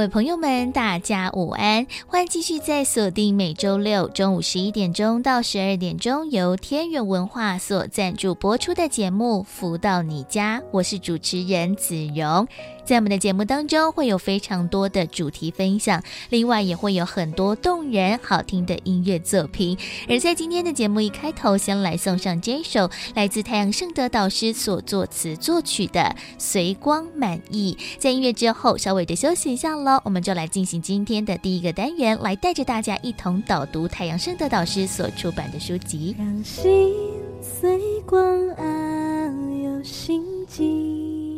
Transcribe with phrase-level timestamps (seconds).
[0.00, 1.86] 各位朋友们，大家午安！
[2.06, 12.48] 欢迎继续在锁定每周六中午十一点钟到十二点钟由天元文化所赞助播出的节目《福到你家》，我是主持人子荣。
[12.84, 19.76] 在我们的节目当中，会有非常多的主题分享，另外也会有很多动人好听的音乐作品。
[20.08, 26.00] 而在今天的节目一开头，先来送上这首来自太阳盛德导师所作词作曲的
[26.38, 27.76] 《随光满溢》。
[28.00, 36.14] 在音乐之后，稍微的休息一下喽，我们就来进行今天的第一个单元，来带着大家一同导读太阳盛德导师所出版的书籍。
[36.18, 36.92] 让心
[37.40, 38.22] 随光
[38.56, 41.29] 遨游心境。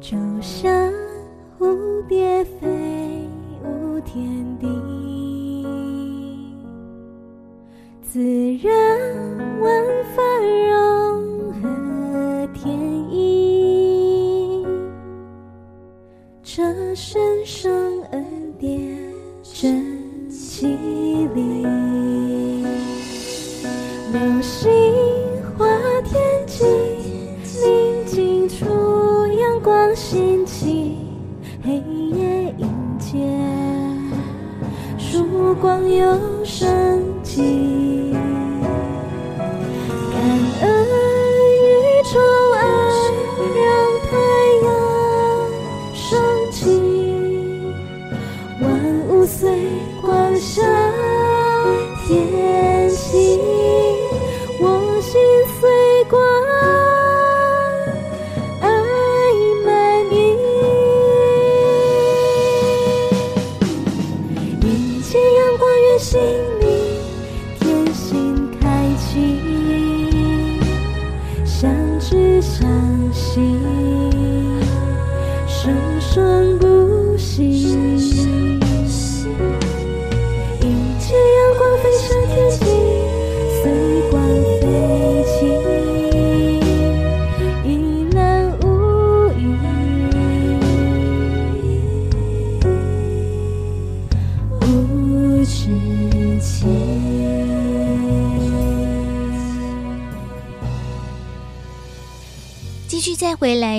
[0.00, 0.92] 就像
[1.58, 3.28] 蝴蝶飞
[3.64, 4.66] 舞天地，
[8.02, 8.20] 自
[8.58, 8.70] 然
[9.60, 10.22] 万法
[10.68, 12.78] 融合天
[13.10, 14.64] 意，
[16.42, 16.62] 这
[16.94, 18.96] 神圣恩典
[19.42, 19.82] 真
[20.30, 20.76] 綺
[21.34, 21.66] 丽，
[24.12, 24.70] 流星
[29.66, 30.96] 光兴起，
[31.60, 32.68] 黑夜迎
[33.00, 33.18] 接，
[34.96, 36.06] 曙光又
[36.44, 38.15] 升起。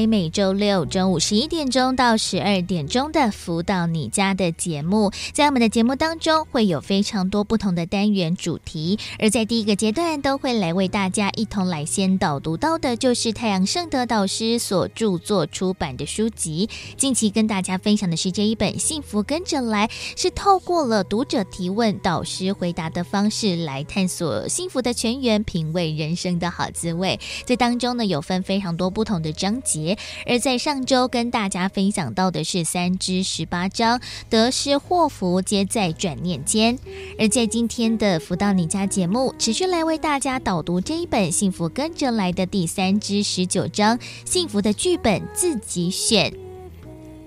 [0.08, 16.70] 每周六中午十一点钟到十二点钟的“福到你家”的节目，在我们的节目当中会有非常多不同的单元主题，而在第一个阶段都会来为大家一同来先导读到的，就是太阳圣德导师所著作出版的书籍。
[16.96, 27.20] 近期跟大家分享的是这一本《幸福跟着来》，是透过了读者提问、导师回答的方式来探索幸福的泉源，品味人生的好滋味。
[27.46, 29.58] 这当中呢，有分非常多不同的章。
[29.64, 34.00] 节而在上周跟大家分享到的是三至十八章，
[34.30, 36.78] 得失祸福皆在转念间。
[37.20, 46.34] 而在今天的福到你家节目，持续来为大家导读这一本《幸福跟着来的》第三至十九章，幸福的剧本自己选。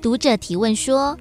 [0.03, 1.19] 读者提问说：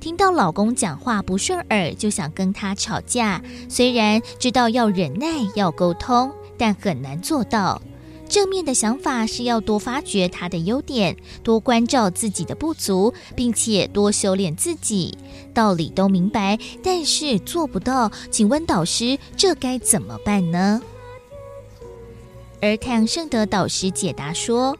[0.00, 7.80] 听到老公讲话不顺耳，就想跟他吵架，虽然知道要忍耐、要沟通，但很难做到。
[8.28, 15.16] 正面的想法是要多发掘他的优点，多关照自己的不足，并且多修炼自己。
[15.54, 18.10] 道理都明白，但是做不到。
[18.30, 20.82] 请问导师，这该怎么办呢？
[22.60, 24.76] 而太阳圣德导师解答说。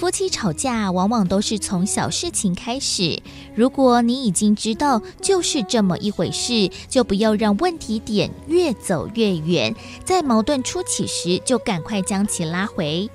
[0.00, 3.20] 夫妻吵架往往都是从小事情开始。
[3.54, 13.10] 如果你已经知道就是这么一回事，就不要让问题点越走越远，在矛盾初起时就赶快将其拉回。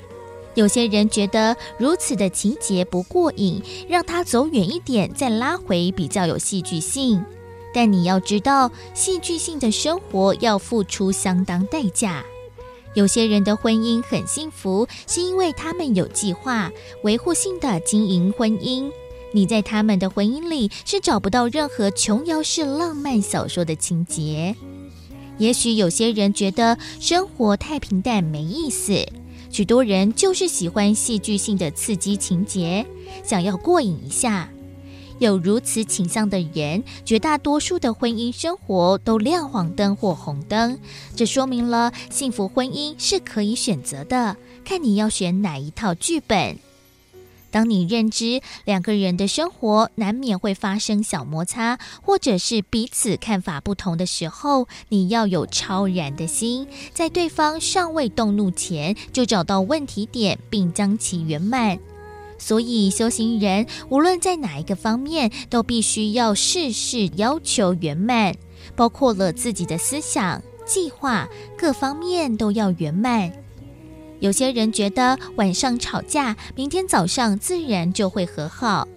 [0.53, 3.59] 有些人觉得如此的情节不过瘾，
[3.89, 7.25] 让他走远一点再拉回比较有戏剧性。
[7.73, 12.23] 但你要知道，戏剧性的生活要付出相当代价。
[12.95, 16.71] 有些人的婚姻很幸福，是因为他们有计划、
[17.03, 18.91] 维护性的经营婚姻。
[19.33, 24.55] 你在他们的婚姻里是找不到任何琼瑶式浪漫小说的情节。
[25.37, 29.05] 也许有些人觉得生活太平淡没意思，
[29.51, 32.85] 许多人就是喜欢戏剧性的刺激情节，
[33.25, 34.49] 想要过瘾一下。
[35.19, 40.77] 有如此倾向的人，绝大多数的婚姻生活都亮黄灯或红灯。
[41.15, 46.57] 这说明了幸福婚姻是可以选择的，看你要选哪一套剧本。
[47.51, 61.79] 当你认知两个人的生活难免会发生小摩擦，或者是彼此看法不同的时候，你要有超然的心，在对方尚未动怒前就找到问题点，并将其圆满。
[62.37, 68.35] 所以，修行人无论在哪一个方面，都必须要事事要求圆满，
[68.75, 71.27] 包括了自己的思想、计划，
[71.57, 73.31] 各方面都要圆满。
[74.19, 78.87] 有些人觉得晚上吵架，明天早上自然就会和好，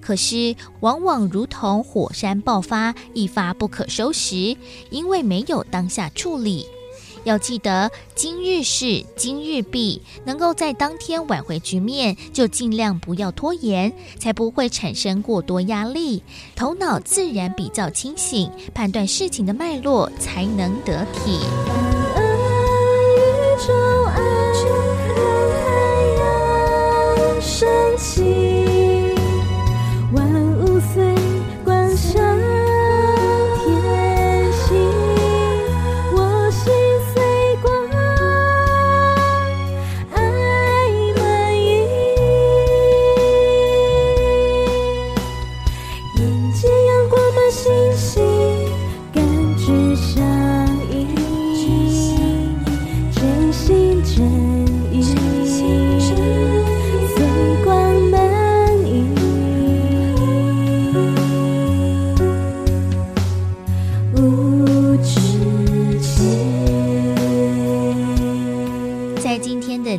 [0.00, 4.56] 可是往往如同火山爆发，一发不可收拾，
[4.90, 6.66] 因为没有当下处理。
[7.24, 16.22] 要记得今日事今日毕，能够在当天挽回局面，就尽量不要拖延，才不会产生过多压力，
[16.54, 21.40] 头脑自然比较清醒，判断事情的脉络才能得体。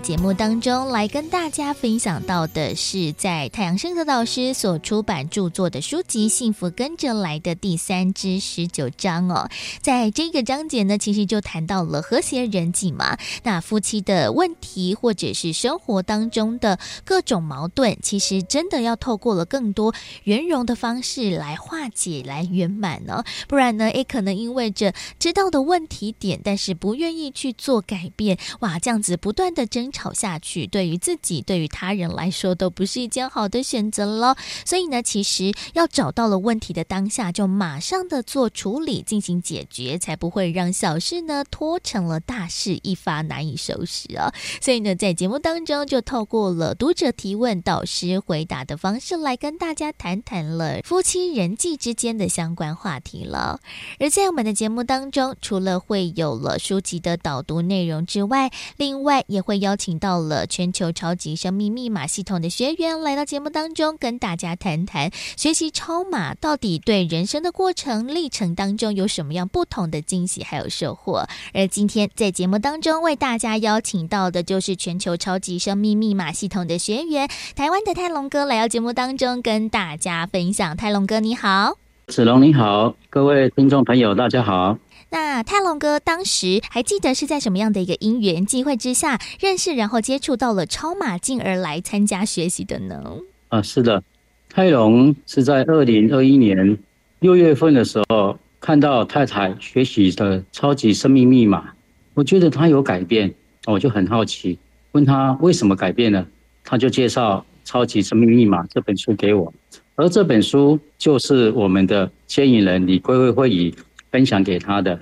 [0.05, 9.49] 节目当中来跟大家分享到的是，在太阳升的导师所出版著作的书籍《幸福跟着来的第三之十九章》哦，
[9.81, 13.17] 在这个章节呢，其实就谈到了和谐人际嘛。
[13.41, 19.91] 那夫妻的问题或者是生活当中的各种矛盾，其实真的要透过了更多
[20.25, 23.23] 圆融的方式来化解、来圆满呢。
[23.47, 29.91] 不然呢，也，可能因为着知道的问题点，但是不愿意去做改变，哇，这样子不断的争。
[29.95, 34.35] 吵下去，对于自己、对于他人来说都不是一件好的选择了。
[34.65, 44.33] 所以呢，其实要找到了问题的当下，就马上的做处理，进行解决，才不会让小事呢拖成了大事，一发难以收拾啊。
[44.59, 53.61] 所以呢，在节目当中，就透过了读者提问、导师回答的方式来跟大家谈谈了夫妻人际之间的相关话题了。
[54.01, 59.84] 而在我们的节目当中，除了会有了书籍的导读内容之外，另外也会邀请。
[59.85, 71.27] 请到了全球超级生命密码系统的学员来到节目当中，跟大家谈谈学习超码到底对人生的过程历程当中有什么样不同的惊喜还有收获。
[71.53, 80.75] 而今天在节目当中为大家邀请到的就是全球超级生命密码系统的学员，台湾的泰隆哥来到节目当中跟大家分享。
[80.75, 81.77] 泰隆哥你好，
[82.07, 84.79] 子龙你好，各位听众朋友大家好。
[85.15, 93.01] 那泰隆哥当时还记得是在什么样的一个因缘机会之下认识，然后接触到了超马，进而来参加学习的呢？
[93.47, 94.03] 啊，是的，
[94.49, 96.77] 泰隆是在二零二一年
[97.19, 101.71] 六月份的时候看到太太学习的超级生命密码，
[102.13, 103.33] 我觉得他有改变，
[103.67, 104.59] 我就很好奇，
[104.91, 106.27] 问他为什么改变呢？
[106.61, 107.37] 他就介绍
[107.69, 109.53] 《超级生命密码》这本书给我，
[109.95, 113.73] 而这本书就是我们的牵引人李桂慧会议。
[114.15, 114.97] 分享给他的。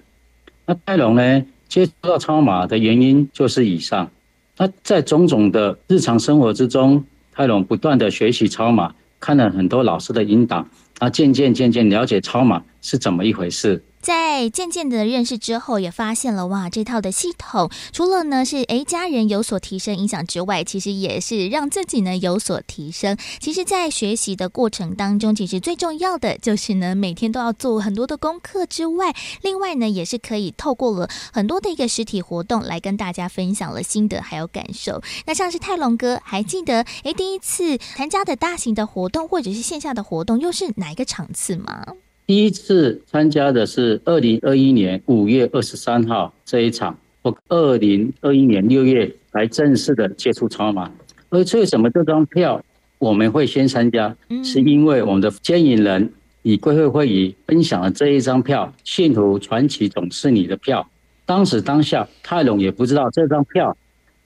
[0.65, 4.09] 那泰隆呢，接触到超马的原因就是以上。
[4.57, 10.65] 那在种种的日常生活之中，泰隆不断的学习超马，看了很多老师的引导，
[11.03, 13.83] 他渐渐渐渐了解超码是怎么一回事。
[13.99, 23.17] 在渐渐的认识之后，也发现了哇，这套的系统除了呢是诶家人有所提升影响之外，其实也是让自己呢有所提升。
[23.39, 35.01] 其实，在学习的过程当中，其实最重要的就是呢每天都要做很多的功课之外，另外呢也是可以透过了很多的一个实体活动来跟大家分享了心得还有感受。
[35.25, 41.83] 那像是泰隆哥还记得诶第一次参加的大型的活动或者是线下的活动又是哪一个场次吗？
[42.27, 50.89] 第一次参加的是二零二一年五月二十三号这一场，我二零二一年六月来正式的接触超马。
[51.31, 52.63] 而为什么这张票
[52.99, 54.15] 我们会先参加？
[54.43, 60.87] 是因为我们的牵引人李桂慧会议分享了这一张票，信徒传奇总是你的票。
[61.25, 63.75] 当时当下泰隆也不知道这张票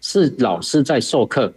[0.01, 1.53] 是老师在授课。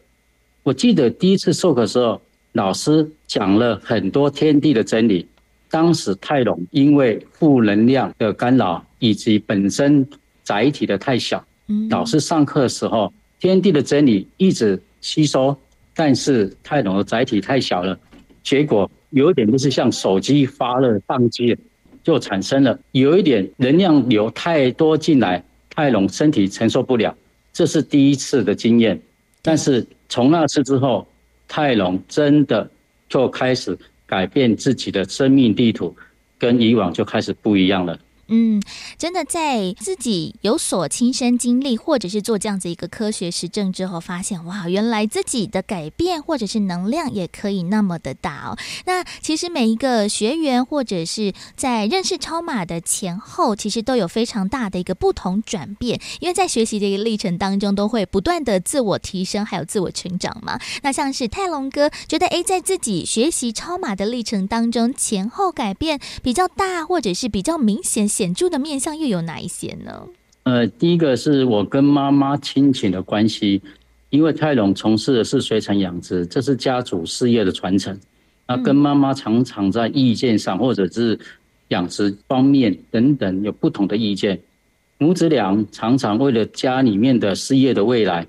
[0.62, 2.22] 我记得第一次授课的时候，
[2.52, 5.26] 老师讲了很多天地的真理。
[5.70, 10.04] 当时泰隆因为负能量的干扰，以及本身
[10.42, 11.44] 载体的太小，
[11.88, 15.56] 老师上课的时候，天地的真理一直吸收，
[15.94, 17.96] 但是泰隆的载体太小了，
[18.42, 21.56] 结果有一点就是像手机发热宕机，
[22.02, 27.16] 就产生了有一点能量流太多进来，泰隆身体承受不了，
[27.52, 29.00] 这是第一次的经验。
[29.40, 31.06] 但是从那次之后，
[31.50, 32.70] 泰隆真的
[33.10, 33.76] 就开始。
[34.10, 35.96] 改变自己的生命地图，
[36.36, 37.96] 跟以往就开始不一样了。
[38.32, 38.62] 嗯，
[38.96, 48.56] 真的在自己有所亲身经历，或者是做这样子一个科学实证之后，发现哇，原来自己的改变或者是能量也可以那么的大哦。
[48.86, 60.60] 那其实每一个学员或者是在认识超马的前后，其实都有非常大的一个不同转变，因为在学习的一个历程当中，都会不断的自我提升，还有自我成长嘛。
[60.82, 68.08] 那像是泰隆哥觉得，哎，在自己学习超马的历程当中，前后改变比较大，或者是比较明显。
[68.20, 70.06] 显著的面相又有哪一些呢？
[70.42, 73.62] 呃，第一个是我跟妈妈亲情的关系，
[74.10, 77.98] 因为泰隆从事的是水产养殖，这是家族事业的传承。
[78.46, 81.18] 那跟妈妈常常在意见上，或者是
[81.68, 84.38] 养殖方面等等有不同的意见，
[84.98, 88.26] 母子俩常常为了家里面的事业的未来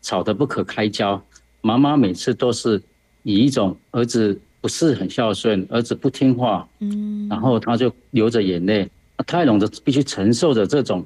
[0.00, 1.22] 吵得不可开交。
[1.60, 2.82] 妈妈每次都是
[3.24, 8.88] 以一种儿子不是很孝顺，儿子不听话，嗯，然后他就流着眼泪。
[9.26, 11.04] 泰隆的必须承受着这种，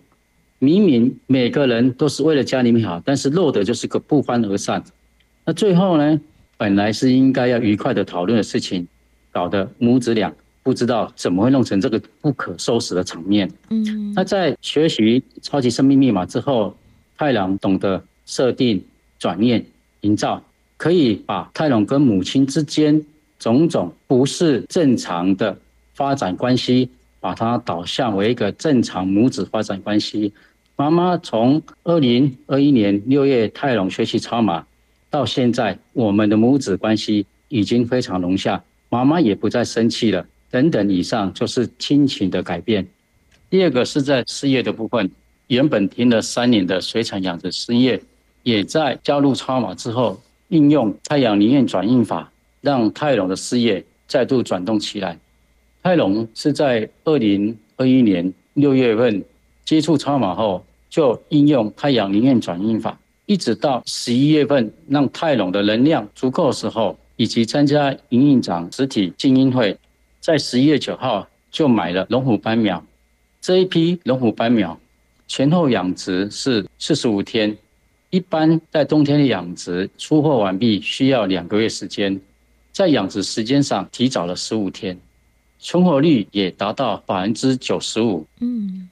[0.58, 4.82] 明明每个人都是为了家里面好，但是落得就是个不欢而散。
[5.44, 6.20] 那最后呢，
[6.56, 8.86] 本来是应该要愉快的讨论的事情，
[9.30, 13.50] 搞得母子俩不知道怎么会弄成这个不可收拾的场面。
[13.70, 16.76] 嗯，那在学习超级生命密码之后，
[17.16, 18.82] 泰隆懂得设定、
[19.18, 19.64] 转念、
[20.00, 20.42] 营造，
[20.76, 23.02] 可以把泰隆跟母亲之间
[23.38, 25.56] 种种不是正常的
[25.94, 26.88] 发展关系。
[27.20, 30.32] 把它导向为一个正常母子发展关系。
[30.76, 34.64] 妈妈从二零二一年六月泰隆学习超码
[35.10, 40.26] 到现在，我们的母子关系已经非常融洽，妈妈也不再生气了。
[40.50, 42.86] 等等，以上就是亲情的改变。
[43.50, 45.10] 第二个是在事业的部分，
[45.48, 48.00] 原本停了三年的水产养殖事业，
[48.42, 55.18] 也在加入超码之后，运用太阳灵验转运法，让泰隆的事业再度转动起来。
[55.88, 59.24] 泰隆是在二零二一年六月份
[59.64, 69.74] 接触超马后，就应用太阳灵验转运法，一直到十一月份，让泰隆的能量足够时候，以及参加营运长实体精英会，
[70.20, 72.84] 在十一月九号就买了龙虎斑苗。
[73.40, 74.78] 这一批龙虎斑苗
[75.26, 77.56] 前后养殖是四十五天，
[78.10, 82.20] 一般在冬天的养殖出货完毕需要两个月时间，
[82.72, 84.94] 在养殖时间上提早了十五天。
[85.60, 88.88] 存活率也达到百分之九十五，嗯，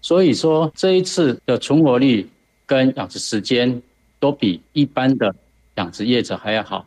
[0.00, 2.28] 所以说这一次的存活率
[2.66, 3.80] 跟养殖时间
[4.20, 5.34] 都比一般的
[5.76, 6.86] 养殖业者还要好。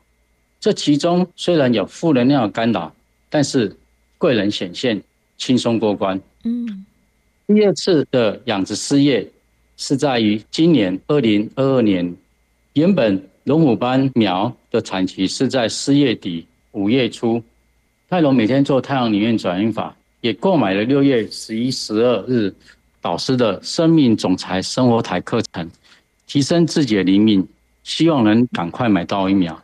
[0.60, 2.94] 这其中虽然有负能量的干扰，
[3.30, 3.76] 但是
[4.18, 5.02] 贵人显现，
[5.38, 6.20] 轻松过关。
[6.44, 6.86] 嗯，
[7.48, 9.28] 第二次的养殖事业
[9.78, 12.16] 是在于今年二零二二年，
[12.74, 17.44] 原本龙虎斑苗的产期是在四月底五月初。
[18.16, 22.56] 泰隆每天做太阳灵验转运法，也购买了六月十一、十二日
[23.02, 25.70] 导师的生命总裁生活台课程，
[26.26, 27.46] 提升自己的灵敏，
[27.84, 29.62] 希望能赶快买到疫苗。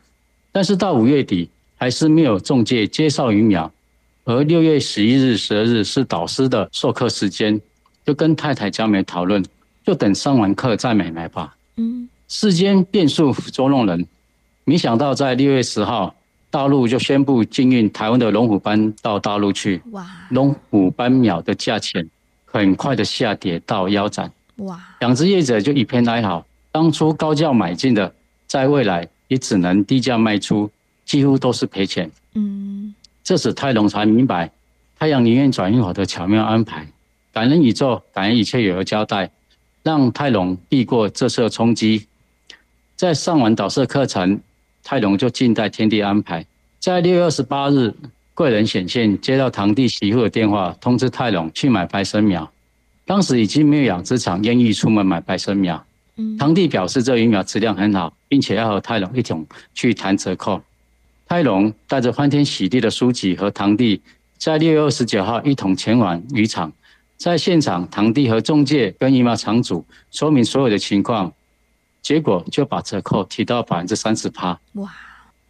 [0.52, 3.72] 但是到五月底还是没有中介介绍疫苗，
[4.26, 7.58] 而六月十一日、十二日是导师的授课时间，
[8.06, 9.42] 就跟太太江梅讨论，
[9.86, 11.56] 就等上完课再买来吧。
[11.78, 14.06] 嗯，世间变数捉弄人，
[14.66, 16.14] 没想到在六月十号。
[16.52, 20.06] 大陆就宣布禁运台湾的龙虎斑到大陆去，哇！
[20.32, 22.06] 龙虎斑苗的价钱
[22.46, 24.78] 很快的下跌到腰斩，哇！
[25.00, 28.14] 养殖业者就一片哀嚎，当初高价买进的，
[28.48, 30.70] 在未来也只能低价卖出，
[31.06, 32.12] 几乎都是赔钱。
[32.36, 32.94] 嗯，
[33.24, 34.52] 这时泰隆才明白
[35.00, 36.86] 太阳宁愿转运法的巧妙安排，
[37.32, 39.32] 感恩宇宙，感恩一切有了交代，
[39.84, 42.08] 让泰隆避过这次的冲击，
[42.98, 44.38] 在上完导师课程。
[44.84, 46.46] 泰隆就静待天地安排，
[46.80, 47.94] 在六月二十八日，
[48.34, 52.52] 贵人显现，接到堂弟媳妇的电话，通知泰隆去买白生苗。
[53.06, 55.84] 当时已经没有养殖场愿意出门买白生苗。
[56.38, 60.62] 堂弟表示这鱼苗质量很好，并且要和泰隆一同去谈折扣。
[61.28, 64.02] 泰隆带着欢天喜地的书籍和堂弟，
[64.38, 66.72] 在六月二十九号一同前往渔场。
[67.18, 71.32] 在现场，堂弟和中介跟鱼苗场主说明所有的情况。
[72.02, 74.60] 结果就把折扣提到百分之三十趴。
[74.74, 74.90] 哇！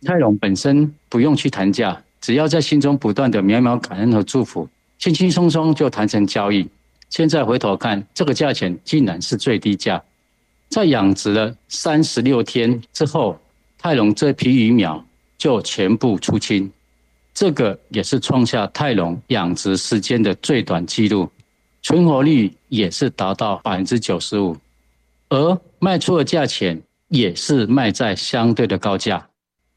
[0.04, 4.68] 泰隆本身不用去谈价，只要在心中不断的渺渺感恩和祝福，
[4.98, 6.68] 轻轻松松就谈成交易。
[7.10, 10.02] 现在回头看，这个价钱竟然是最低价。
[10.70, 13.40] 在养殖了三十六天之后，
[13.78, 15.06] 泰隆这批鱼苗
[15.38, 16.72] 就全部出清，
[17.34, 21.30] 这个也是创下泰隆养殖时间的最短记录，
[21.84, 24.56] 存活率也是达到百分之九十五，
[25.32, 29.26] 而卖出的价钱也是卖在相对的高价。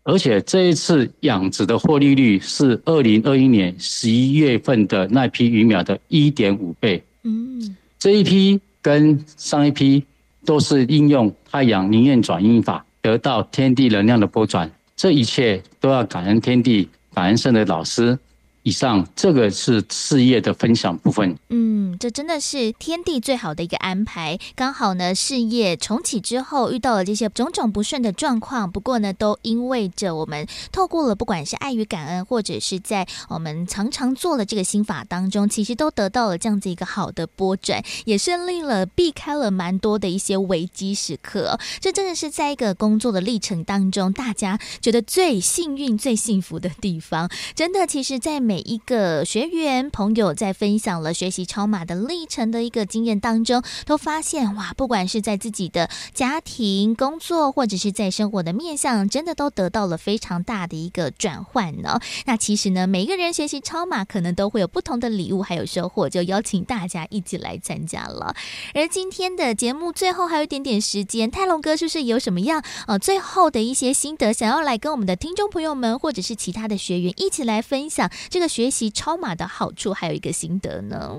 [0.03, 7.03] 而且这一次养殖的获利率是二零二一年十一月份的那批鱼苗的一点五倍。
[7.23, 10.05] 嗯，这一批跟上一批
[10.45, 14.71] 都是应用太阳能源转运法，得到天地能量的波转。
[14.95, 18.19] 这一切都要感恩天地，感恩圣的老师。
[18.65, 21.37] 以上这个是事业的分享部分。
[21.51, 24.39] 嗯，这真的是天地最好的一个安排。
[24.57, 41.61] 刚好呢，事业重启之后遇到了这些种种不顺的状况，不过呢，都因为着我们透过了不管是爱与感恩，或者是在我们常常做的这个心法当中，其实都得到了这样子一个好的波转，也顺利了避开了蛮多的一些危机时刻。
[41.81, 47.31] 这真的是在一个工作的历程当中，大家觉得最幸运、最幸福的地方。
[47.55, 61.99] 真的，其实，在每每一个学员朋友在分享了学习超马的历程的一个经验当中，都发现哇，不管是在自己的家庭、工作，或者是在生活的面向，真的都得到了非常大的一个转换呢。
[62.27, 68.37] 那其实呢，每一个人学习超马，可能都会有不同的礼物还有收获，就邀请大家一起来参加了。
[68.73, 78.44] 而今天的节目最后还有一点点时间，泰隆哥是不是有什么样呃最后的一些心得，想要来跟我们的听众朋友们，或者是其他的学员一起来分享这个？
[78.49, 81.19] 学习超马的好处还有一个心得呢？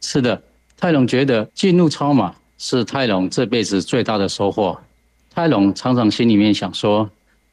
[0.00, 0.42] 是的，
[0.76, 4.80] 泰隆觉得进入超马是泰隆这辈子最大的收获。
[5.32, 7.08] 泰隆常常心里面想说，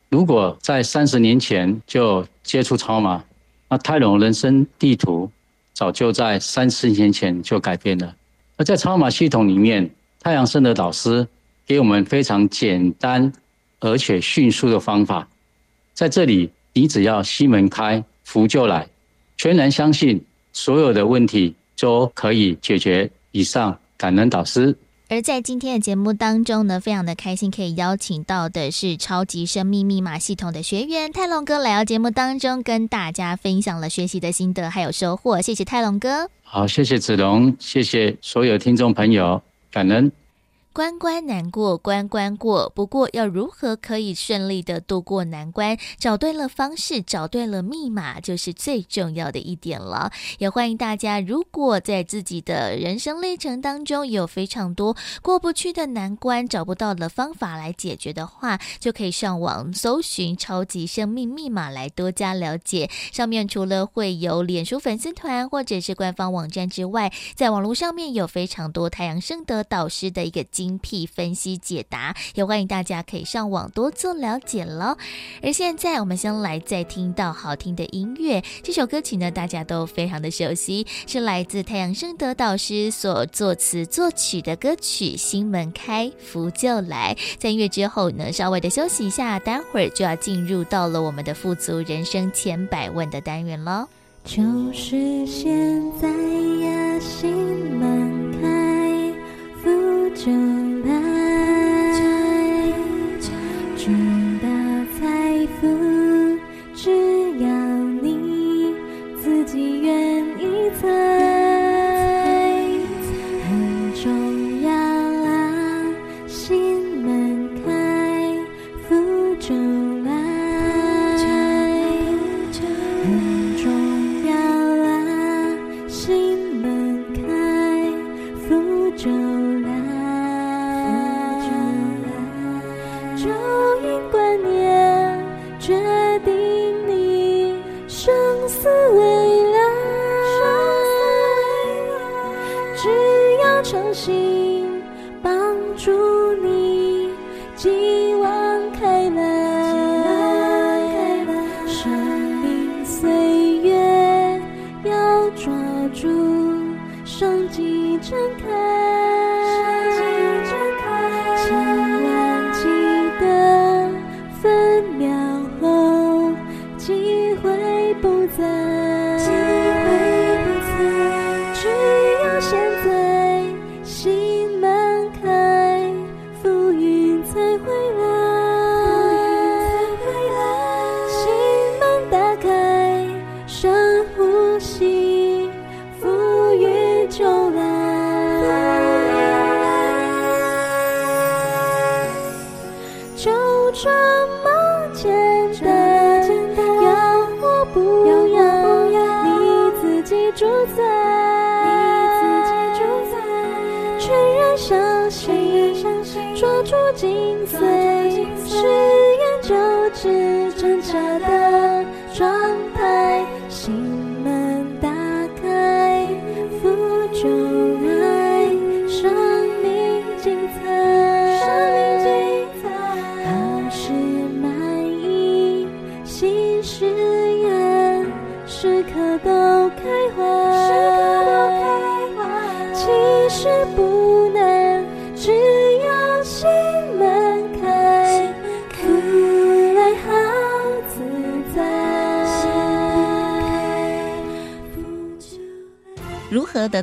[0.09, 3.23] 如果在三十年前就接触超马，
[3.69, 5.29] 那泰隆人生地图
[5.73, 8.15] 早就在三十年前就改变了。
[8.55, 9.89] 而在超马系统里面，
[10.21, 11.27] 太阳圣的导师
[11.65, 13.31] 给我们非常简单
[13.79, 15.27] 而且迅速的方法，
[15.93, 18.87] 在这里你只要心门开，福就来。
[19.37, 23.09] 全然相信所有的问题都可以解决。
[23.31, 24.75] 以上感恩导师。
[25.09, 35.39] 而在今天的节目当中呢，非常的开心可以邀请到的是超级生命密码系统的学员泰隆哥来到节目当中，跟大家分享了学习的心得还有收获。
[35.39, 36.27] 谢谢泰隆哥。
[36.41, 39.39] 好，谢谢子龙，谢谢所有听众朋友，
[39.71, 40.11] 感恩。
[40.77, 45.75] 关关难过关关过，不过要如何可以顺利的度过难关？
[45.97, 50.11] 找对了方式，找对了密码，就是最重要的一点了。
[50.37, 62.87] 也欢迎大家，如果在自己的人生历程当中有非常多过不去的难关，找不到的方法来解决的话，就可以上网搜寻“超级生命密码”来多加了解。
[63.11, 70.66] 上面除了会有脸书粉丝团或者是官方网站之外，在网络上面有非常多太阳圣德导师的一个经。
[70.67, 74.97] 精辟分析解答，也欢迎大家可以上网多做了解喽。
[75.41, 78.43] 而现在，我们先来再听到好听的音乐。
[78.61, 87.15] 这首歌曲呢，大家都非常的熟悉，是来自太阳圣德导师所作词作曲的歌曲《心门开，福就来》。
[87.39, 93.87] 在音乐之后呢，稍微的休息一下，待会儿就要进入到了我们的富足人生千百万的单元喽。
[94.25, 97.31] 就是现在呀，心
[97.77, 98.56] 门开，
[100.17, 101.66] 福就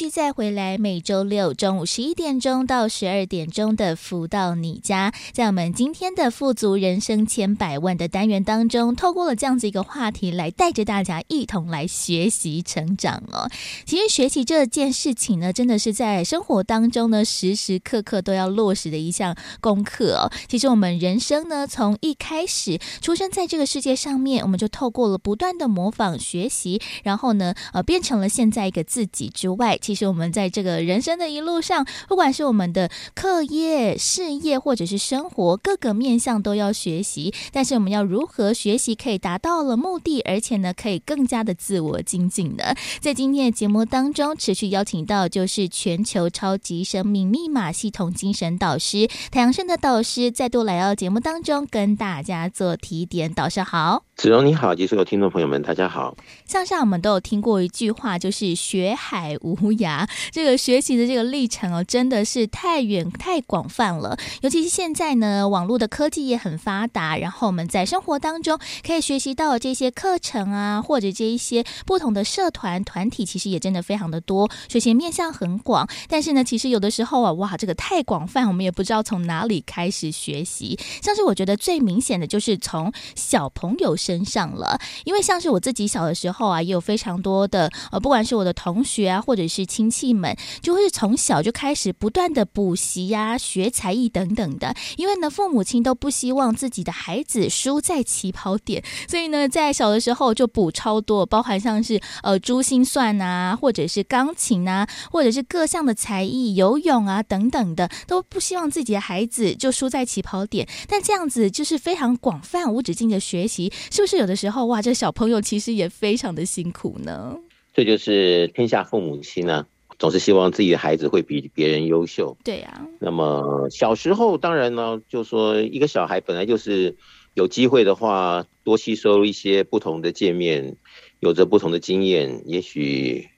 [0.00, 13.50] 续再回来，每周六中午十一点钟到十二点钟的福到你家，在我们今天的富足人生千百万的单元当中，透过了这样子一个话题来带着大家一同来学习成长哦。
[13.84, 20.32] 其实学习这件事情呢，真的是在生活当中呢，时时刻刻都要落实的一项功课哦。
[20.48, 29.76] 其实我们人生呢，从一开始出生在这个世界上面，我们就透过了不断的模仿学习，然后呢，呃，变成了现在一个自己之外。
[29.94, 37.32] 实我们在这个人生的一路上，不管是我们的课业、事业，或者是生活各个面向都要学习。
[37.52, 42.74] 但是我们要如何学习可以达到了目的，而且呢，可以更加的自我精进呢？
[43.00, 53.32] 在今天的节目当中，持续邀请到就是全球超级生命密码系统精神导师太阳盛的导师，再度来到节目当中跟大家做提点。
[53.32, 56.16] 导师好，子荣你好，及所有听众朋友们，大家好。
[56.44, 64.16] 向上我们都有听过一句话，就是学海无涯，这个学习的这个历程哦，真的是太远太广泛了。
[64.40, 75.88] 尤其是现在呢，网络的科技也很发达，然后我们在生活当中可以学习到这些课程啊，或者这一些不同的社团团体，其实也真的非常的多，学习面向很广。
[76.08, 80.78] 但是呢，其实有的时候啊，哇，这个太广泛，我们也不知道从哪里开始学习。
[81.02, 94.74] 像是我觉得最明显的就是从小朋友身上了，因为像是我自己小的时候啊，也有非常多的呃，不管是我的同学啊，或者是亲戚们，就会从小就开始不断的补习呀、学才艺等等的。
[94.96, 110.68] 因为呢，父母亲都不希望自己的孩子输在起跑点，所以呢，在小的时候就补超多，包含像是呃珠心算啊，或者是钢琴啊，或者是各项的才艺、游泳啊等等的，都不希望自己的孩子就输在起跑点。
[110.88, 117.36] 但这样子就是非常广泛无止境的学习，是不是有的时候哇，这小朋友其实也非常的辛苦呢？
[117.72, 119.66] 这就是天下父母亲呢、啊，
[119.98, 122.36] 总是希望自己的孩子会比别人优秀。
[122.44, 122.86] 对呀。
[122.98, 126.96] 那么小时候，当然呢，就说一个小孩本来就是
[127.34, 130.76] 有机会的话，多吸收一些不同的界面，
[131.20, 133.28] 有着不同的经验，也许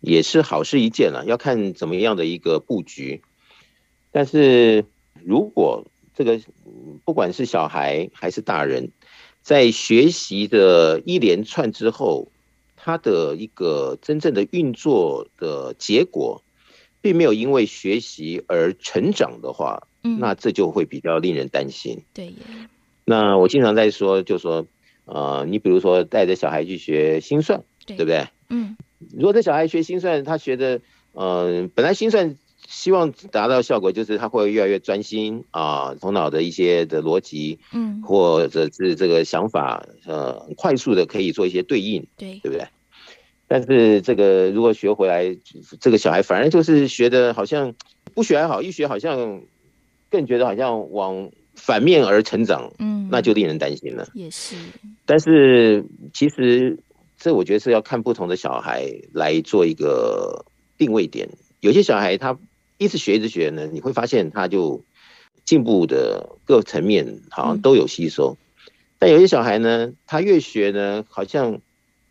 [0.00, 1.24] 也是好事一件了。
[1.26, 3.22] 要看怎么样的一个布局。
[4.12, 4.84] 但是
[5.24, 6.40] 如果这个
[7.04, 8.90] 不管是小孩还是大人，
[9.42, 12.29] 在学习的一连串之后，
[12.82, 16.42] 他的一个真正的运作的结果，
[17.02, 22.02] 并没有因为学习而成长的话，嗯，那这就会比较令人担心。
[22.14, 22.32] 对。
[23.04, 24.66] 那我经常在说，就说，
[25.04, 28.26] 呃，你比如说带着小孩去学心算，对，对不对？
[28.48, 28.76] 嗯。
[29.12, 30.80] 如果这小孩学心算，他学的，
[31.12, 32.36] 呃，本来心算。
[32.66, 42.66] 希望达到效果，就是他会越来越专心啊，头脑的一些的逻辑，嗯，或者是这个想法，呃，快速的可以做一些对应，对，对不对？
[43.48, 45.36] 但是这个如果学回来，
[45.80, 47.74] 这个小孩反而就是学的好像
[48.14, 49.42] 不学还好，一学好像
[50.08, 54.08] 更觉得好像往反面而成长，嗯，那就令人担心了。
[54.14, 54.54] 也是，
[55.04, 56.78] 但是其实
[57.18, 60.44] 这我觉得是要看不同的小孩来做一个
[60.78, 62.38] 定位点，有些小孩他。
[62.80, 64.82] 一直学一直学呢，你会发现他就
[65.44, 71.60] 进步的各层面好像都有吸收，嗯、但有些小孩呢，他越学呢，好像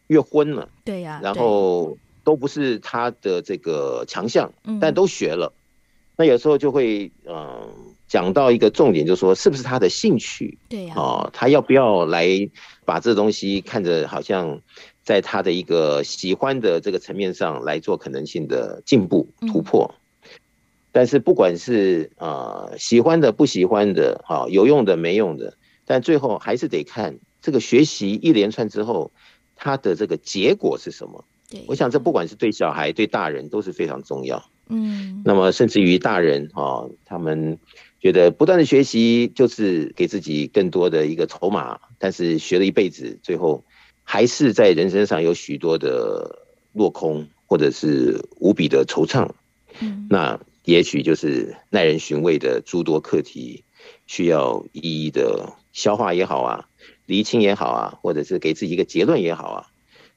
[0.05, 0.69] 越昏了。
[0.85, 5.51] 对呀、啊，然后都不是他的这个强项，但都学了。
[5.55, 5.57] 嗯、
[6.17, 7.69] 那有时候就会嗯、呃、
[8.07, 10.55] 讲到一个重点，就是说是不是他的兴趣？
[10.69, 12.27] 对呀、啊，哦，他要不要来
[12.85, 14.61] 把这东西看着好像
[15.03, 19.91] 在他的一个喜欢的这个层面上来做可能性的进步突破？
[19.95, 19.97] 嗯
[20.91, 29.11] 但是不管是啊、呃、喜欢的不喜欢的，好有用的没用的，但最后还是得看这个学习一连串之后，
[29.55, 31.23] 它的这个结果是什么？
[31.49, 34.43] 对，我想这不管是对小孩对大人都是非常重要。
[34.67, 37.57] 嗯，那么甚至于大人哦，他们
[37.99, 43.63] 觉得不断的学习就是给自己更多的一个筹码，但是学了一辈子，最后
[44.03, 49.29] 还是在人生上有许多的落空，或者是无比的惆怅。
[49.79, 53.63] 嗯，那也许就是耐人寻味的诸多课题，
[54.05, 56.69] 需要一一的消化也好啊，
[57.07, 59.65] 厘清也好啊，或者是给自己一个结论也好啊，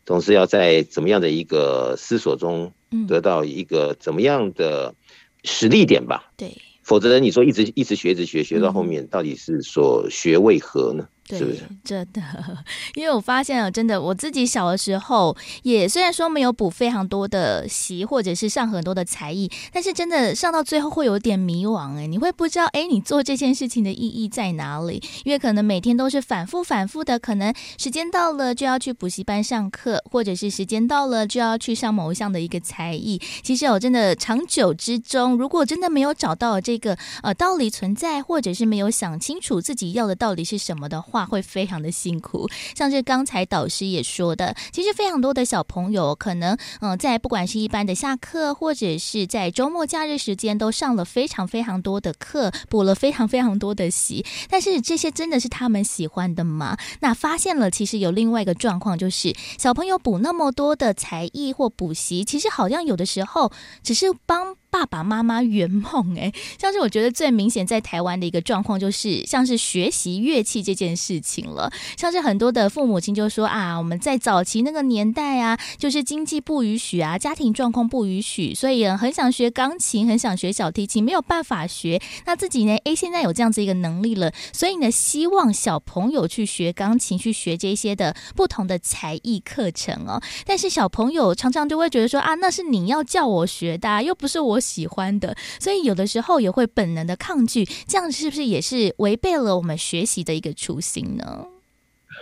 [0.04, 2.74] 总是要在怎么样的一个思索中，
[3.08, 4.94] 得到一个怎么样的
[5.42, 6.30] 实力点吧？
[6.36, 11.08] 对，否则你说一直一直学，一直学，学到后面到底是所学为何呢？
[11.38, 11.68] 对，是是？
[11.84, 12.22] 真的，
[12.94, 25.02] 因为我发现了，真的，我自己小的时候也虽然说没有补非常多的习，或者是上很多的才艺，但是真的上到最后会有点迷惘哎，你会不知道哎，你做这件事情的意义在哪里？
[25.24, 33.20] 因为可能每天都是反复反复的，可能时间到了就要去补习班上课，或者是时间到了就要去上某一项的一个才艺。
[33.42, 41.21] 其实我真的长久之中，如果真的没有找到这个呃道理存在，或者是没有想清楚自己要的到底是什么的话。
[41.24, 56.76] 会非常的辛苦，像是刚才导师也说的，其实非常多的小朋友可能，嗯，在不管是一般的下课，或者是在周末假日时间，都上了非常非常多的课，补了非常非常多的习，但是这些真的是他们喜欢的吗？
[57.00, 64.56] 那发现了，其实有另外一个状况，就是小朋友补那么多的才艺或补习，其实好像有的时候只是帮。
[64.72, 71.70] 爸爸妈妈圆梦，哎，像是我觉得最明显在台湾的一个状况，就是像是学习乐器这件事情了。
[71.94, 82.00] 像是很多的父母亲就说啊，我们在早期那个年代啊，就是经济不允许啊，家庭状况不允许，所以很想学钢琴，很想学小提琴，没有办法学。
[82.24, 90.18] 那自己呢，哎，现在有这样子一个能力了，所以呢，希望小朋友去学钢琴，去学这些的不同的才艺课程哦。
[90.46, 94.62] 但是小朋友常常就会觉得说啊，那是你要叫我学的啊，又不是我。
[94.62, 101.46] 喜欢的，所以有的时候也会本能的抗拒，这样是不是也是违背了我们学习的一个初心呢？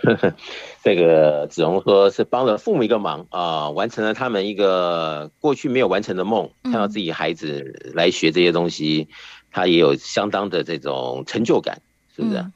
[0.83, 9.13] 这个子荣说是帮了父母一个忙啊、呃，完成了他们一个过去没有完成的梦，看到自己孩子来学这些东西，嗯、
[9.51, 11.79] 他也有相当的这种成就感，
[12.15, 12.37] 是不是？
[12.37, 12.51] 嗯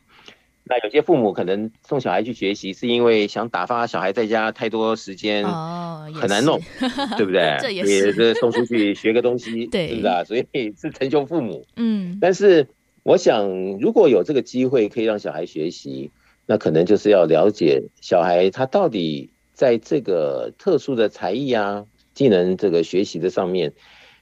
[0.68, 7.58] 那有些父母可能送小孩去学习，是因为想打发小孩在家太多时间，哦很难弄， 哦、对不对？
[7.62, 10.24] 这也是，送出去学个东西， 对，是不是啊？
[10.24, 11.66] 所以是成就父母。
[11.76, 12.68] 嗯，但是
[13.04, 13.48] 我想，
[13.80, 16.12] 如果有这个机会可以让小孩学习，
[16.48, 23.74] 那可能就是要了解小孩他到底在这个特殊的才艺啊、技能这个学习的上面。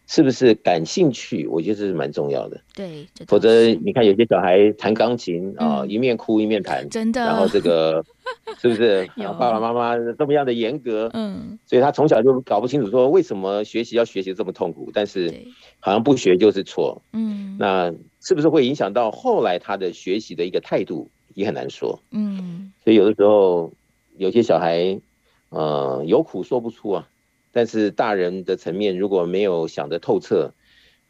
[0.06, 1.48] 是不是感兴趣？
[1.48, 2.60] 我觉得这是蛮重要的。
[2.76, 7.22] 对，否则你看有些小孩弹钢琴啊、一面哭一面弹，真的。
[7.22, 8.04] 然后这个
[8.62, 11.10] 是不是爸爸妈妈这么样的严格？
[11.14, 15.34] 嗯，所以他从小就搞不清楚说为什么学习要学习这么痛苦，但是
[15.80, 17.02] 好像不学就是错。
[17.14, 22.00] 嗯，那是不是会影响到后来他的学习的一个态度，也很难说。
[22.12, 23.72] 嗯，所以有的时候
[24.18, 25.00] 有些小孩，
[25.50, 27.08] 呃，有苦说不出啊。
[27.54, 30.52] 但是大人的层面如果没有想得透彻，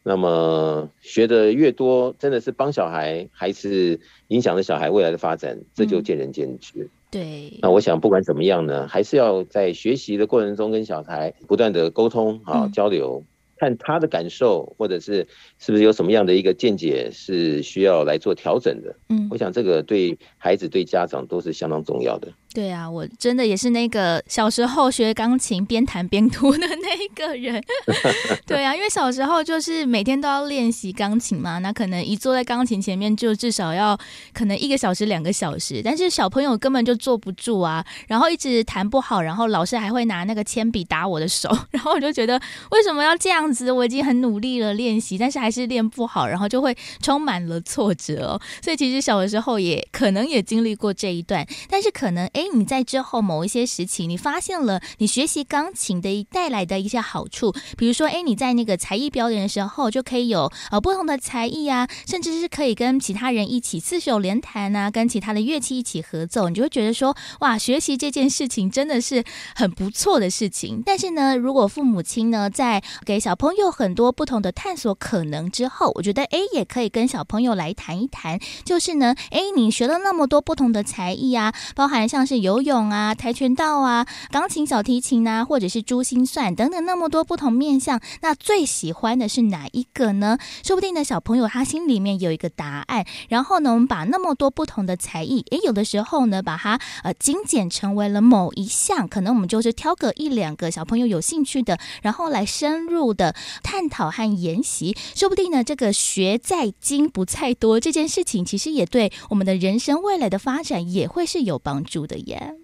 [0.04, 6.72] 那么学得越多，真的是帮小孩，还是影响了小孩未来的发展，这就见仁见智。
[6.76, 7.58] 嗯、对。
[7.62, 13.24] 那我想不管怎么样呢，还是要在学习的过程中跟小孩不断的沟通啊、交流。
[13.24, 15.28] 嗯看他的感受，或者是
[15.60, 18.96] 是不是有什么样的一个见解是需要来做调整的。
[19.08, 22.32] 嗯，我想这个对孩子、对家长都是相当重要的。
[22.54, 27.62] 对啊，我真的也是那个小时候学钢琴边弹边读的那一个人。
[28.46, 33.98] 对啊，因为小时候就是每天都要练习钢琴嘛，那可能一坐在钢琴前面就至少要
[34.32, 42.40] 可能一个小时、两个小时，但是小朋友根本就坐不住啊，然后一直弹不好，然后老师还会拿那个铅笔打我的手， 然后我就觉得
[42.70, 43.44] 为什么要这样？
[43.52, 48.40] 子我已经很努力了练习，但是还是练不好，然后就会充满了挫折。
[48.62, 70.82] 所以其实小的时候也可能也经历过这一段，但是可能哎，你在之后某一些时期，你发现了你学习钢琴的带来的一些好处，比如说哎，你在那个才艺表演的时候就可以有呃不同的才艺啊，甚至是可以跟其他人一起四手联弹啊，跟其他的乐器一起合奏，你就会觉得说哇，学习这件事情真的是很不错的事情。
[70.84, 90.38] 但是呢，如果父母亲呢在给小朋友很多不同的探索可能之后，我觉得哎，也可以跟小朋友来谈一谈，就是呢，哎，你学了那么多不同的才艺啊，包含像是游泳啊、跆拳道啊、钢琴、小提琴啊，或者是珠心算等等那么多不同面向，那最喜欢的是哪一个呢？
[90.62, 93.04] 说不定呢，小朋友他心里面有一个答案。
[93.28, 104.96] 然后呢，我们把那么多不同的才艺，诶，有的时候呢，把它呃精简成为了某一项，可能我们就是挑个一两个小朋友有兴趣的，然后来深入的探讨和研习。
[105.14, 112.54] 说不定呢，这个学在精不在多这件事情，其实也对我们的人生未来的发展也会是有帮助的耶。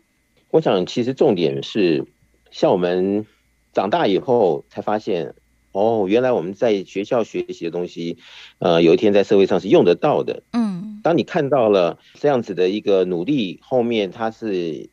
[0.50, 2.04] 我想，其实重点是，
[2.50, 3.24] 像我们
[3.72, 5.34] 长大以后才发现，
[5.70, 8.18] 哦，原来我们在学校学习的东西，
[8.58, 10.42] 呃，有一天在社会上是用得到的。
[10.52, 14.88] 嗯，当你看到了这样子的一个努力，后面它是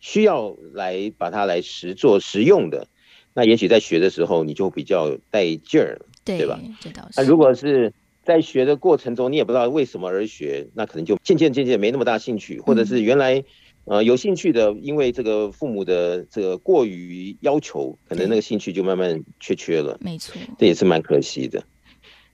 [0.00, 2.86] 需要来把它来实做实用的，
[3.32, 6.60] 那也许在学的时候你就比较带劲儿，对，对吧？
[6.78, 7.14] 这倒是。
[7.16, 13.42] 那如果是在学的过程中，你也不知道为什么而学，那可能就渐渐渐渐没那么大兴趣，或者是原来。
[13.90, 19.98] 呃，有兴趣的，因为这个父母的这个过于要求，可能那个兴趣就慢慢缺缺了。
[20.00, 21.64] 没错，这也是蛮可惜的。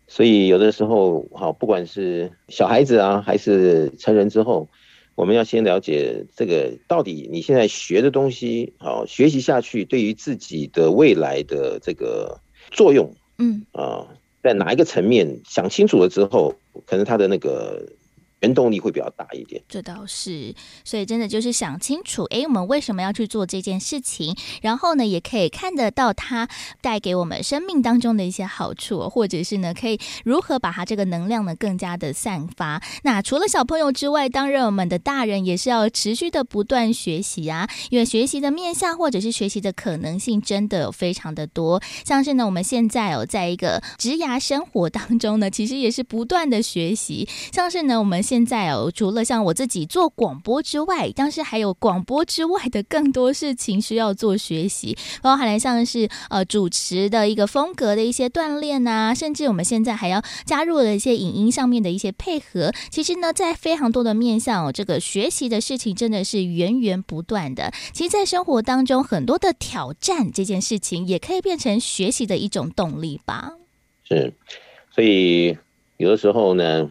[0.06, 4.68] 所以有的时候，好，不管是小孩子啊，还是成人之后，
[5.14, 12.38] 我们要先了解这个到底你现在学的东西，好，学习下去对于自己的未来的这个
[12.70, 14.06] 作用，嗯啊，
[14.42, 17.86] 在哪一个层面想清楚了之后，可能他的那个。
[18.40, 24.36] 原动力会比较大一点，这倒是，所以真的就是想清楚，哎，我们为什么要去做这件事情？
[24.60, 26.46] 然后呢，也可以看得到它
[26.82, 32.82] 带给我们生命当中的一些好处，或者是呢，可以如何把它这个能量呢更加的散发。
[33.04, 41.82] 那除了小朋友之外，当然我们的大人也是要持续的不断学习啊，因为学习的面向或者是学习的可能性真的有非常的多。
[42.04, 48.25] 像是呢，我们现在哦在一个职涯生活当中呢，其实也是不断的学习，像是呢，我们。
[48.26, 62.72] 现在哦，除了像我自己做广播之外，但是还有广播之外的更多事情需要做学习，包含了像是呃主持的一个风格的一些锻炼啊，甚至我们现在还要加入了一些影音上面的一些配合。
[62.90, 67.72] 其实呢，在非常多的面向哦，这个学习的事情真的是源源不断的。
[67.92, 73.52] 其实，在生活当中，很多的挑战这件事情，也可以变成学习的一种动力吧。
[74.02, 74.32] 是，
[74.92, 75.56] 所以
[75.98, 76.90] 有的时候呢。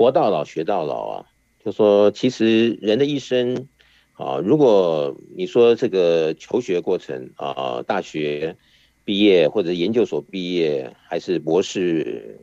[0.00, 1.26] 活到老学到老啊，
[1.62, 3.68] 就说其实人的一生
[4.14, 8.56] 啊，如果你说这个求学过程啊，大学
[9.04, 12.40] 毕业或者研究所毕业，还是博士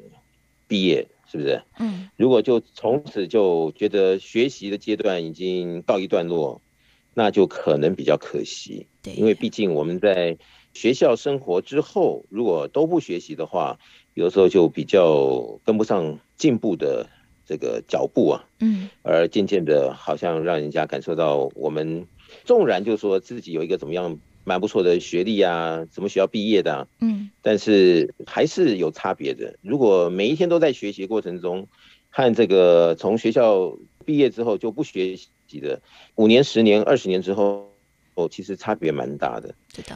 [0.67, 1.63] 毕业，是不是？
[1.79, 2.07] 嗯。
[2.15, 6.61] 如果就从此就觉得学习的阶段已经告一段落，
[7.15, 8.85] 那就可能比较可惜。
[9.01, 9.15] 对。
[9.15, 10.37] 因为毕竟我们在
[10.75, 13.79] 学校生活之后，如果都不学习的话，
[14.13, 17.09] 有时候就比较跟不上进步的。
[17.47, 22.05] 这个脚步啊，嗯，而渐渐的，好像让人家感受到，我们
[22.43, 29.55] 纵然就说自己有一个怎么样蛮不错的学历啊，什么学校毕业的啊，嗯，但是还是有差别的。
[29.61, 31.69] 如果每一天都在学习过程中，
[32.09, 35.81] 和这个从学校毕业之后就不学习的，
[36.15, 37.71] 五年、十年、二十年之后，
[38.15, 39.55] 哦，其实差别蛮大的。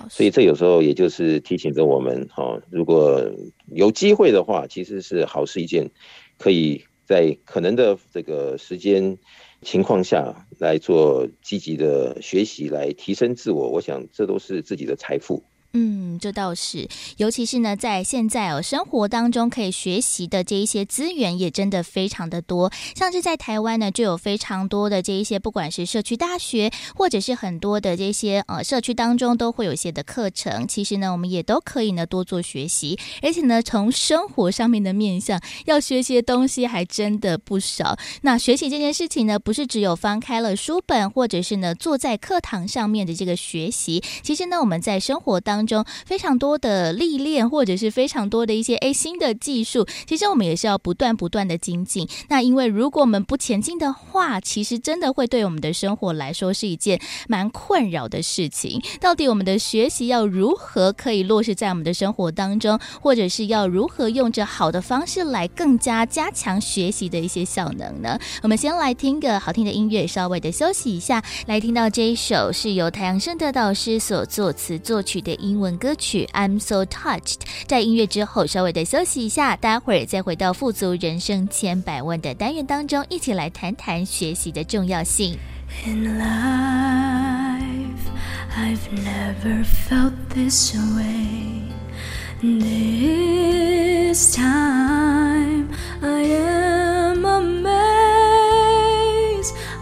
[0.09, 3.29] 所以这有时候也就是提醒着我们，哈，如果
[3.73, 5.89] 有机会的话，其实是好事一件，
[6.37, 6.85] 可以。
[7.12, 9.17] 在可能的这个时间
[9.62, 15.43] 情况下来做积极的学习，来提升自我，我想这都是自己的财富。
[15.73, 22.69] 嗯，这倒是，尤其是呢，在现在哦，生活当中可以学习的这一些资源也真的非常的多。
[22.93, 30.67] 像是在台湾呢，就有非常多的这一些，不管是社区大学，或者是很多的这些呃社区当中都会有一些的课程。
[30.67, 37.97] 其实呢，我们也都可以呢多做学习，而且呢，从生活上面的面向要学习的东西还真的不少。
[38.23, 44.03] 那学习这件事情呢，不是只有翻开了书本，或者是呢坐在课堂上面的这个学习。
[44.21, 52.08] 其实呢，我们在生活当当中非常多的历练，或者是非常多的一些诶新的技术，其实我们也是要不断不断的精进。
[52.30, 58.82] 那因为如果我们不前进的话，其实真的会对我们的生活来说是一件蛮困扰的事情。
[58.99, 68.18] 到底我们的学习要如何可以落实在我们的生活当中，或者是要如何用着好的方式来更加加强学习的一些效能呢？
[68.41, 75.51] 我们先来听个好听的音乐，稍微的休息一下，来听到这一首是由太阳盛德导师所作词作曲的音。
[75.52, 77.34] 英文歌曲《I'm So Touched》。
[77.68, 85.38] 在音乐之后，稍微的休息一下，待会儿再回到富足人生千百万的单元当中，一起来谈谈学习的重要性。
[85.86, 87.99] In life,
[88.56, 91.68] I've never felt this way.
[92.41, 95.68] This time,
[96.02, 97.74] I am amazed,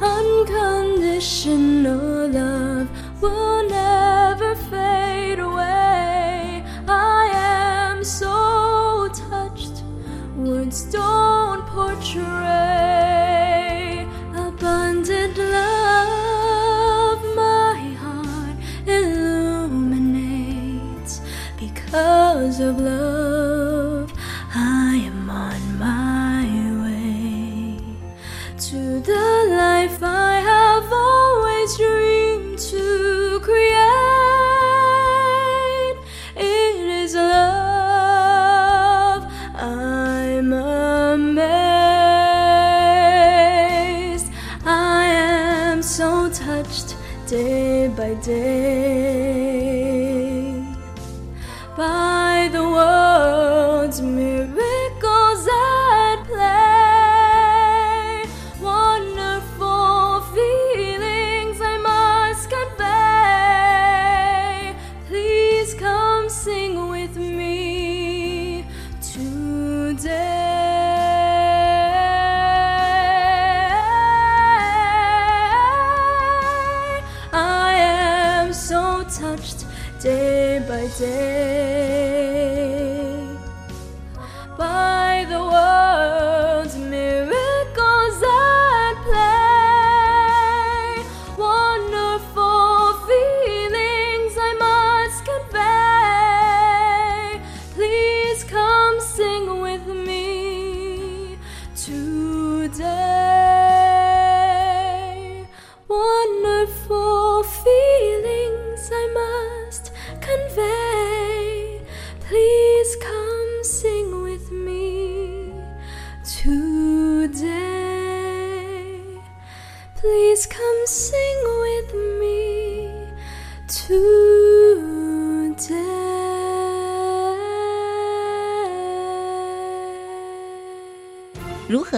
[0.02, 2.10] unconditional.
[2.32, 2.88] love.
[3.22, 6.64] will never fade away.
[6.88, 9.84] I am so touched,
[10.36, 12.38] words don't portray
[14.36, 17.22] abundant love.
[17.36, 18.58] My heart
[18.88, 20.02] illuminates
[21.60, 24.14] because of love.
[24.56, 26.46] I am on my
[26.84, 27.78] way
[28.58, 32.19] to the life I have always dreamed.
[48.16, 48.89] Day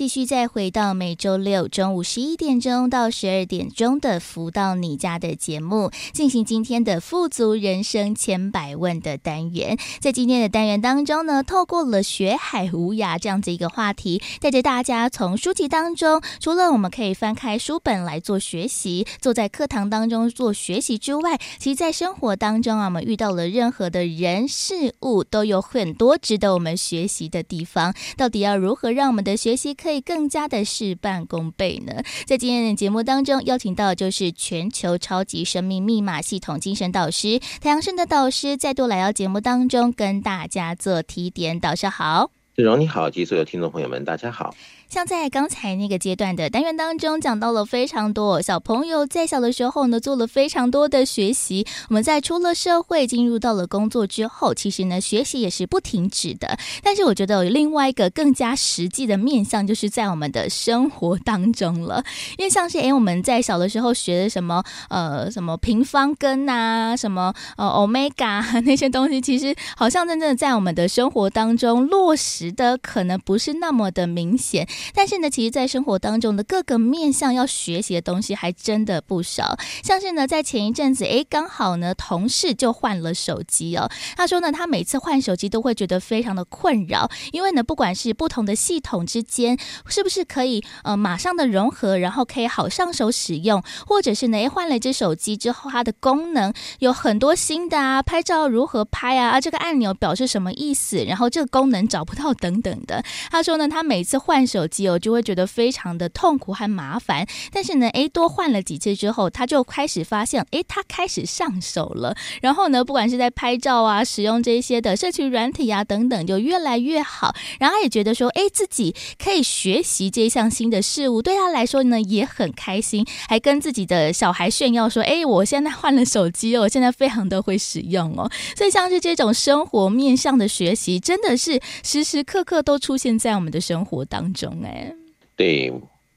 [0.00, 9.76] 继续再回到每周六中午十一点钟到十二点钟的“福到你家”的节目，进行今天的“富足人生千百问”的单元。
[10.00, 27.94] 在今天的单元当中呢，透过了“学海无涯”这样子一个话题，带着大家从书籍当中，除了我们可以翻开书本来做学习，坐在课堂当中做学习之外，其实在生活当中啊，我们遇到了任何的人事物，都有很多值得我们学习的地方。
[28.16, 31.92] 到底要如何让我们的学习可会更加的事半功倍呢？
[32.24, 41.58] 在今天的节目当中，邀请到就是全球超级生命密码系统精神导师太阳盛的导师，再度来到节目当中跟大家做提点。
[41.58, 44.54] 导师好，志荣你好，及所有听众朋友们，大家好。
[44.90, 51.64] 像在刚才那个阶段的单元当中，讲到了非常多小朋友在小的时候呢，做了非常多的学习。
[51.88, 56.58] 我们在出了社会，进入到了工作之后，其实呢，学习也是不停止的。
[56.82, 62.02] 但是我觉得有另外一个更加实际的面向，就是在我们的生活当中了。
[62.36, 74.66] 因为像是诶，我们在小的时候学的什么呃什么平方根啊，什么呃 omega 那些东西，其实好像真正的在我们的生活当中落实的，可能不是那么的明显。
[74.94, 79.56] 但是呢，其实，在生活当中的各个面向要学习的东西还真的不少。
[79.82, 83.90] 像是呢，在前一阵子，诶，刚好呢，同事就换了手机哦。
[84.16, 103.02] 他说呢，他每次换手机都会觉得非常的困扰，因为呢，不管是不同的系统之间，是不是可以呃马上的融合，然后可以好上手使用，或者是呢，诶，换了一只手机之后，它的功能有很多新的啊，拍照如何拍啊，啊，这个按钮表示什么意思，然后这个功能找不到等等的。
[103.30, 107.26] 他说呢，他每次换手机哦，就会觉得非常的痛苦和麻烦。
[107.52, 112.16] 但是呢，诶，多换了几次之后，他就开始发现，诶，他开始上手了。
[112.40, 117.34] 然后呢，不管是在拍照啊，使用这些的社群软体啊等等，就越来越好。
[117.58, 128.30] 然后他也觉得说，诶，自己可以学习这项新的事物，对他来说呢也很开心，还跟自己的小孩炫耀说，诶，我现在换了手机哦，我现在非常的会使用哦。
[128.56, 134.94] 所以像是这种生活面向的学习，真的是时时刻刻都出现在我们的生活当中，诶。
[135.36, 135.72] 对，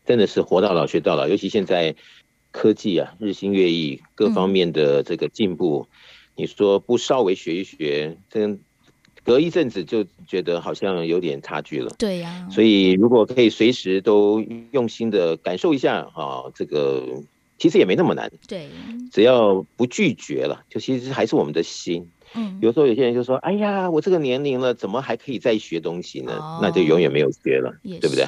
[0.06, 1.28] 真的是活到老学到老。
[1.28, 1.96] 尤其现在
[2.52, 5.94] 科技啊日新月异，各方面的这个进步，嗯、
[6.36, 8.60] 你说不稍微学一学，真
[9.24, 11.90] 隔一阵子就觉得好像有点差距了。
[11.98, 14.42] 对呀、啊，所以如果可以随时都
[14.72, 17.22] 用心的感受一下啊，这个
[17.58, 18.30] 其实也没那么难。
[18.48, 18.68] 对，
[19.12, 22.10] 只要不拒绝了，就其实还是我们的心。
[22.36, 26.34] 嗯，有时候有些人就说：“哎呀，我这个年龄了，怎么还可以再学东西呢？
[26.34, 28.26] 哦、那就永远没有学了，对不对？”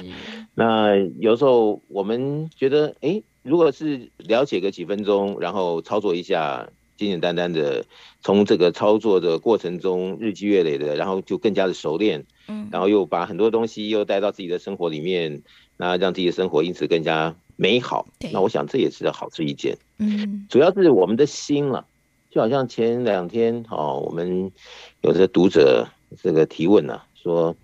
[0.53, 7.83] 那有时候我们觉得，哎，如果是了解个几分钟，然后操作一下，简简单单的，
[8.21, 15.41] 从这个操作的过程中日积月累的，然后就更加的熟练，嗯，然后又把很多东西又带到自己的生活里面，
[15.77, 18.07] 那让自己的生活因此更加美好。
[18.31, 19.77] 那我想这也是好事一件。
[19.97, 21.85] 嗯，主要是我们的心了，
[22.35, 24.51] 就好像前两天哦，我们
[24.99, 25.87] 有的读者
[26.21, 27.55] 这个提问啊，说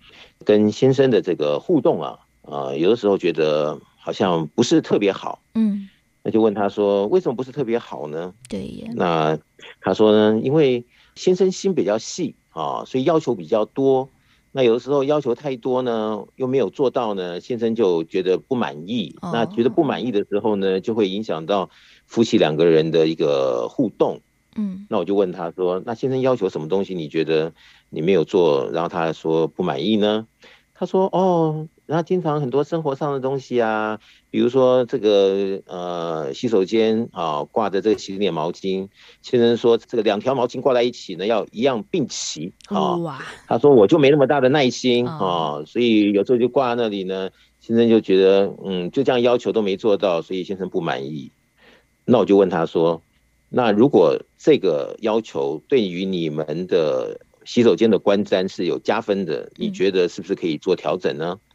[0.45, 3.77] 跟先生的这个互动啊，啊、呃，有的时候觉得。
[4.03, 5.87] 好像不是特别好，嗯，
[6.23, 8.33] 那就问他说，为什么不是特别好呢？
[8.49, 9.37] 对呀，那
[9.79, 14.09] 他说呢，因为先生心比较细啊，所以要求比较多。
[14.51, 19.15] 那有的时候要求太多呢，又没有做到呢，先生就觉得不满意。
[19.21, 21.69] 哦、那觉得不满意的时候呢，就会影响到
[22.07, 24.19] 夫妻两个人的一个互动。
[24.55, 27.53] 嗯，那我就问他说，那先生要求什么东西，你觉得
[27.89, 30.27] 你没有做，然后他说不满意呢？
[30.73, 31.67] 他说哦。
[31.87, 33.99] 然后经常很多生活上的东西啊，
[34.29, 38.87] 比如说这个呃洗手间啊挂着这个洗脸毛巾，
[39.21, 43.19] 先生说这个两条毛巾挂在一起呢要一样并齐啊。
[43.45, 47.29] 他说我就没那么大的耐心啊，哦、所以有时候就挂在那里呢。
[47.59, 51.29] 先生就觉得嗯就这样要求都没做到，所以先生不满意。
[52.05, 53.01] 那我就问他说，
[53.51, 61.39] 那如果这个要求对于你们的洗手间的观瞻是有加分的，你觉得是不是可以做调整呢？
[61.39, 61.47] 嗯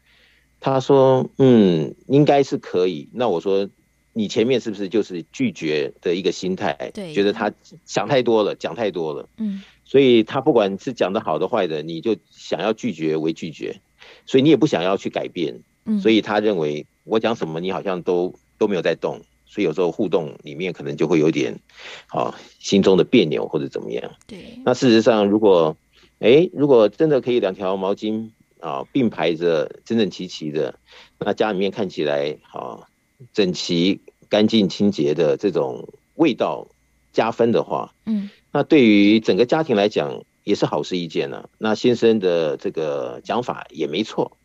[0.59, 3.69] 他说：“嗯，应该是可以。”那我说
[4.15, 6.91] ：“你前面是不是就是拒绝的一个心态？
[6.95, 7.53] 对，觉得他
[7.85, 9.29] 想太多了，讲太多了。
[9.37, 13.79] 嗯，所以他不管是讲的好的坏的，你就想要拒绝为拒绝，
[14.25, 15.61] 所以你也不想要去改变。
[15.85, 19.21] 嗯，所以他认为我讲什么，你好像都都没有在动，
[19.57, 21.59] 所以有时候互动里面可能就会有点，
[22.09, 24.13] 啊，心中的别扭或者怎么样。
[24.27, 25.77] 对，那事实上，如果，
[26.21, 30.81] 哎，如果真的可以两条毛巾。”啊，并排着整整齐齐的，
[31.19, 32.89] 那家里面看起来啊
[33.35, 34.01] 整齐、
[34.31, 36.67] 干净、清洁的这种味道
[37.13, 41.49] 加分的话，嗯，那对于整个家庭来讲也是好事一件呢、啊。
[41.59, 44.37] 那先生的这个讲法也没错。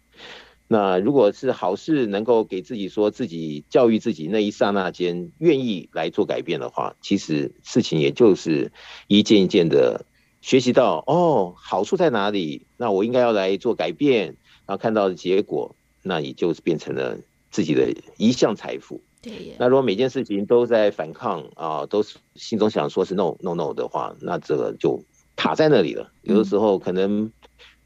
[0.71, 8.71] 那如果是好事，能够给自己说自己教育自己那一刹那间愿意来做改变的话，其实事情也就是
[9.07, 10.05] 一件一件的。
[10.39, 12.65] 学习到哦，好处在哪里？
[12.77, 17.17] 那我应该要来做改变，然后看到的结果，那也就是变成了
[17.51, 19.01] 自己的一项财富。
[19.21, 19.55] 对耶。
[19.59, 25.03] 那如果每件事情都在反抗啊，都是心中想说是 no no no 的话，那这个就
[25.35, 26.11] 卡在那里了。
[26.23, 27.31] 有的时候可能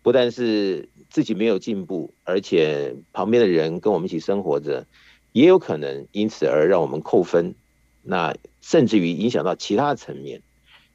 [0.02, 4.86] 不但是自己没有进步，而且旁边的人跟我们一起生活着，
[5.32, 7.56] 也有可能因此而让我们扣分，
[8.04, 10.42] 那甚至于影响到其他层面。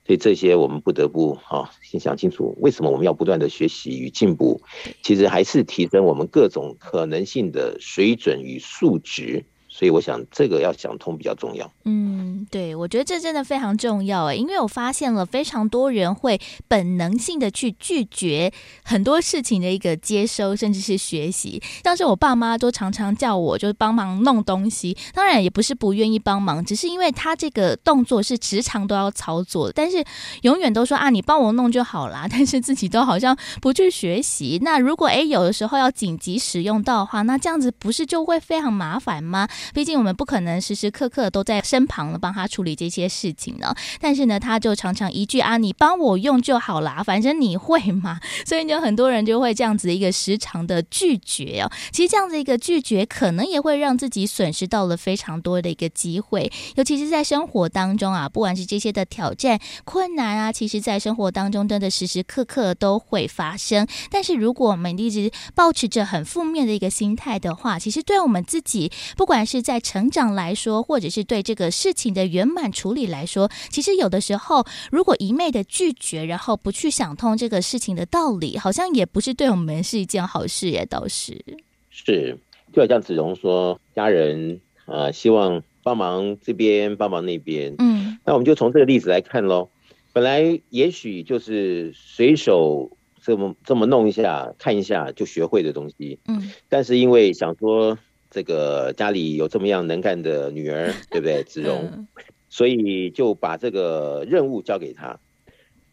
[0.04, 4.60] 所以这些我们不得不啊，先想清楚为什么我们要不断的学习与进步，
[5.02, 9.46] 其实还是提升我们各种可能性的水准与素质。
[9.72, 11.70] 所以我想这个要想通比较重要。
[11.84, 18.52] 嗯，对，我觉得这真的非常重要诶，因为我发现了非常多人会本能性的去拒绝
[18.82, 21.62] 很多事情的一个接收，甚至是学习。
[21.84, 30.04] 像是我爸妈都常常叫我就是帮忙弄东西，当然也不是不愿意帮忙，只是因为他这个动作是时常都要操作，但是
[30.42, 34.58] 永远都说啊，你帮我弄就好啦， 但是自己都好像不去学习。
[34.62, 39.48] 那如果诶有的时候要紧急使用到的话，那这样子不是就会非常麻烦吗？
[39.74, 43.74] 毕竟我们不可能时时刻刻都在身旁了帮他处理这些事情呢。
[44.00, 48.20] 但是呢，他就常常一句啊，你帮我用就好啦，反正你会嘛。
[48.46, 51.70] 所以就很多人就会这样子一个时常的拒绝哦。
[51.92, 56.50] 其实这样子一个拒绝，可能也会让自己损失到了非常多的一个机会。
[56.76, 63.86] 尤其是在生活当中啊，不管是这些的挑战、困难啊，其实在生活当中真的时时刻刻都会发生。
[64.10, 80.86] 但是如果我们一直抱持着很负面的一个心态的话，其实对我们自己，不管是在成长来说，或者是对这个事情的圆满处理来说，其实有的时候，如果一昧的拒绝，然后不去想通这个事情的道理，好像也不是对我们是一件好事耶。
[80.86, 81.44] 倒是
[81.90, 82.38] 是，
[82.72, 87.74] 就好像子荣说，家人啊、呃，希望帮忙这边，帮忙那边。
[87.78, 89.68] 嗯，那我们就从这个例子来看喽。
[90.12, 96.20] 本来也许就是随手这么这么弄一下，看一下就学会的东西。
[96.28, 97.98] 嗯，但是因为想说。
[98.30, 101.42] 这个家里有这么样能干的女儿，对不对？
[101.42, 102.06] 子荣，
[102.48, 105.18] 所以就把这个任务交给她。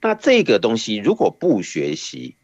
[0.01, 2.35] 那这个东西如果不学习，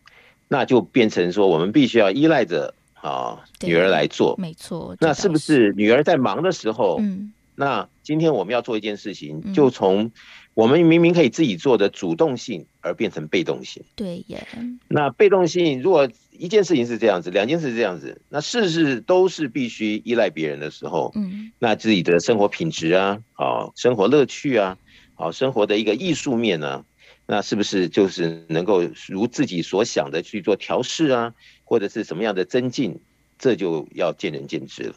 [0.48, 4.36] 那就变成说我们必须要依赖着啊女儿来做。
[4.38, 4.96] 没错。
[5.00, 10.12] 那是不是女儿在忙的时候，嗯，那今天我们要做一件事情，嗯就从
[10.56, 13.84] 我们明明可以自己做的主动性，而变成被动性。
[13.96, 14.46] 对耶，
[14.88, 21.52] 那被动性，如果一件事情是这样子，两件事是这样子，那事事都是必须依赖别人的时候，嗯。
[21.60, 24.78] 那自己的生活品质啊，好，生活乐趣啊，
[25.16, 26.84] 好，生活的一个艺术面呢，
[27.26, 33.00] 那是不是就是能够如自己所想的去做调试啊，或者是什么样的增进，
[33.38, 34.96] 这就要见仁见智了。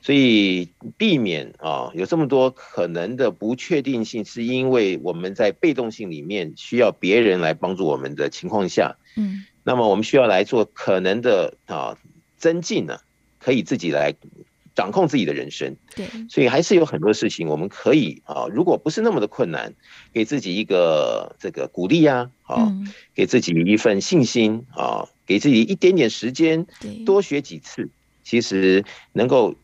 [0.00, 11.94] 所以避免啊有这么多可能的不确定性，是因为我们在被动性里面需要别人来帮助我们的情况下，嗯那么我们需要来做可能的啊
[12.38, 12.98] 增进呢，
[13.38, 14.14] 可以自己来
[14.74, 15.76] 掌控自己的人生。
[15.94, 19.74] 对，所以还是有很多事情我们可以啊，如果不是那么的困难，
[20.14, 22.88] 给自己一个这个鼓励呀，啊，嗯。
[23.14, 27.90] 给自己一份信心啊，给自己一点点时间，对，多学几次，
[28.24, 29.54] 其实能够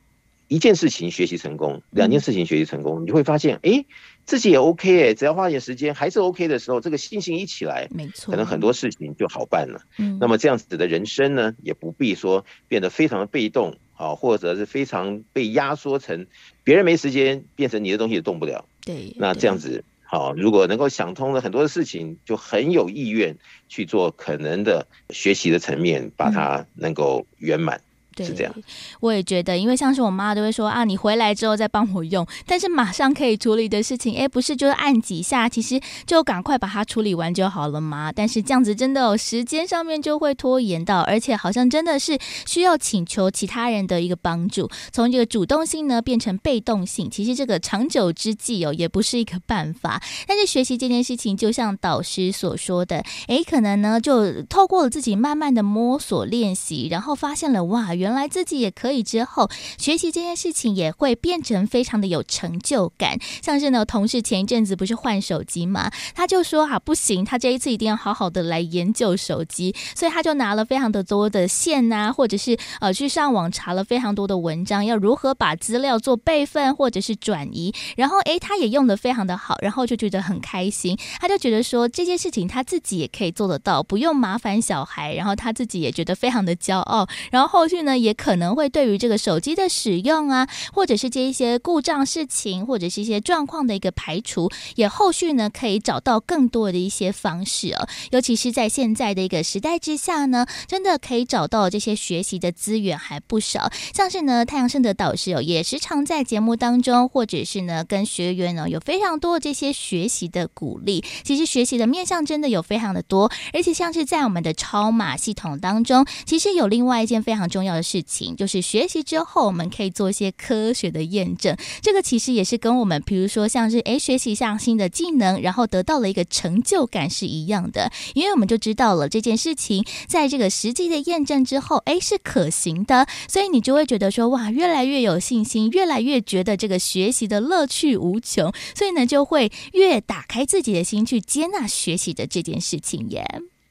[0.49, 3.85] 一件事情学习成功，两件事情学习成功，你就会发现，哎，
[4.27, 9.83] 自己也 OK 哎，只要花点时间还是 OK 的时候，这个信心一起来，没错，可能很多事情就好办了。
[9.99, 16.27] 嗯，那么这样子的人生呢，也不必说变得非常的被动啊，或者是非常被压缩成
[16.63, 18.67] 别人没时间，变成你的东西也动不了。
[18.85, 23.37] 对，那这样子好，如果能够想通了很多的事情，就很有意愿
[23.69, 27.81] 去做可能的学习的层面，把它能够圆满。
[28.15, 28.55] 对，是这样，
[29.01, 38.13] 我也觉得，因为像是我妈都会说啊，你回来之后再帮我用，但是马上可以处理的事情，哎，不是就是按几下，其实就赶快把它处理完就好了嘛。
[38.13, 50.01] 但是这样子真的有时间上面就会拖延到，而且好像真的是需要请求其他人的一个帮助，从这个主动性呢变成被动性，其实这个长久之计哦也不是一个办法。
[50.29, 57.93] 但是学习这件事情，就像导师所说的，哎，可能呢就透过了自己慢慢的摸索练习，然后发现了哇。
[57.95, 59.49] 原原来自己也可以，之后
[59.79, 63.19] 学习这件事情也会变成非常的有成就感。
[63.41, 77.73] 像是呢，同事前一阵子不是换手机嘛，他就说啊，不行，他这一次一定要好好的来研究手机，所以他就拿了非常的多的线啊，或者是呃去上网查了非常多的文章，要如何把资料做备份或者是转移。
[77.97, 87.09] 然后诶，他也用的非常的好，然后就觉得很开心，他就觉得说这件事情他自己也可以做得到，不用麻烦小孩，然后他自己也觉得非常的骄傲。
[87.31, 87.94] 然后后续呢？
[87.97, 97.87] 也可能会对于这个手机的使用啊，或者是这一些故障事情，或者是一些状况的一个排除，也后续呢可以找到更多的一些方式哦。
[98.11, 103.71] 尤其是在现在的一个时代之下呢，真的可以找到这些学习的资源还不少。
[103.93, 111.05] 像是呢，太阳盛德导师哦，也时常在节目当中，或者是呢跟学员呢有非常多的这些学习的鼓励。
[111.23, 121.55] 其实学习的面向真的有非常的多，而且像是在我们的超码系统当中，其实有另外一件非常重要的事情就是学习之后，我们可以做一些科学的验证。
[121.83, 127.93] 这个其实也是跟我们，比如说像是诶学习一项新的技能，然后得到了一个成就感是一样的。
[128.15, 143.25] 因为我们就知道了这件事情，在这个实际的验证之后，诶是可行的，所以你就会觉得说哇，越来越有信心，越来越觉得这个学习的乐趣无穷，所以呢就会越打开自己的心去接纳学习的这件事情耶。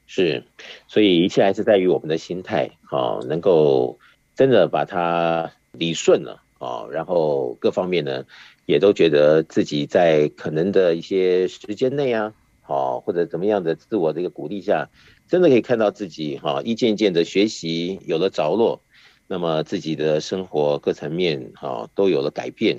[0.06, 0.44] 是，
[0.86, 3.98] 所以一切还是在于我们的心态，哦，能够。
[4.34, 8.24] 真的把它理顺了啊，然后各方面呢，
[8.66, 12.32] 也都觉得自己在可能的一些时间内啊，
[12.62, 14.88] 好或者怎么样的自我的一个鼓励下，
[15.28, 18.80] 真的可以看到自己哈一件件的学习有了着落，
[19.26, 22.76] 那么自己的生活各层面哈都有了改变。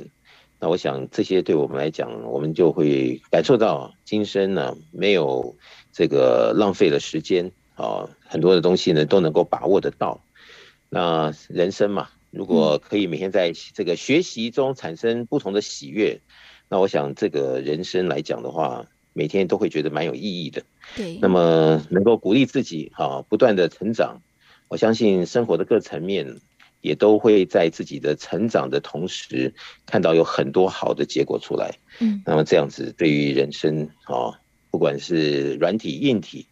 [0.59, 5.55] 那我想这些对我们来讲，我们就会感受到今生呢没有
[5.91, 10.19] 这个浪费了时间啊，很多的东西呢都能够把握得到。
[10.95, 16.21] 那人生嘛，如果可以每天在这个学习中产生不同的喜悦，
[16.69, 20.63] 那我想这个人生来讲的话，每天都会觉得蛮有意义的。
[20.95, 24.21] 对，那么能够鼓励自己啊，不断的成长，
[24.69, 26.39] 我相信生活的各层面
[26.79, 29.53] 也都会在自己的成长的同时，
[29.85, 31.77] 看到有很多好的结果出来。
[31.99, 34.39] 嗯，那么这样子对于人生啊，
[34.71, 36.47] 不管是软体硬体，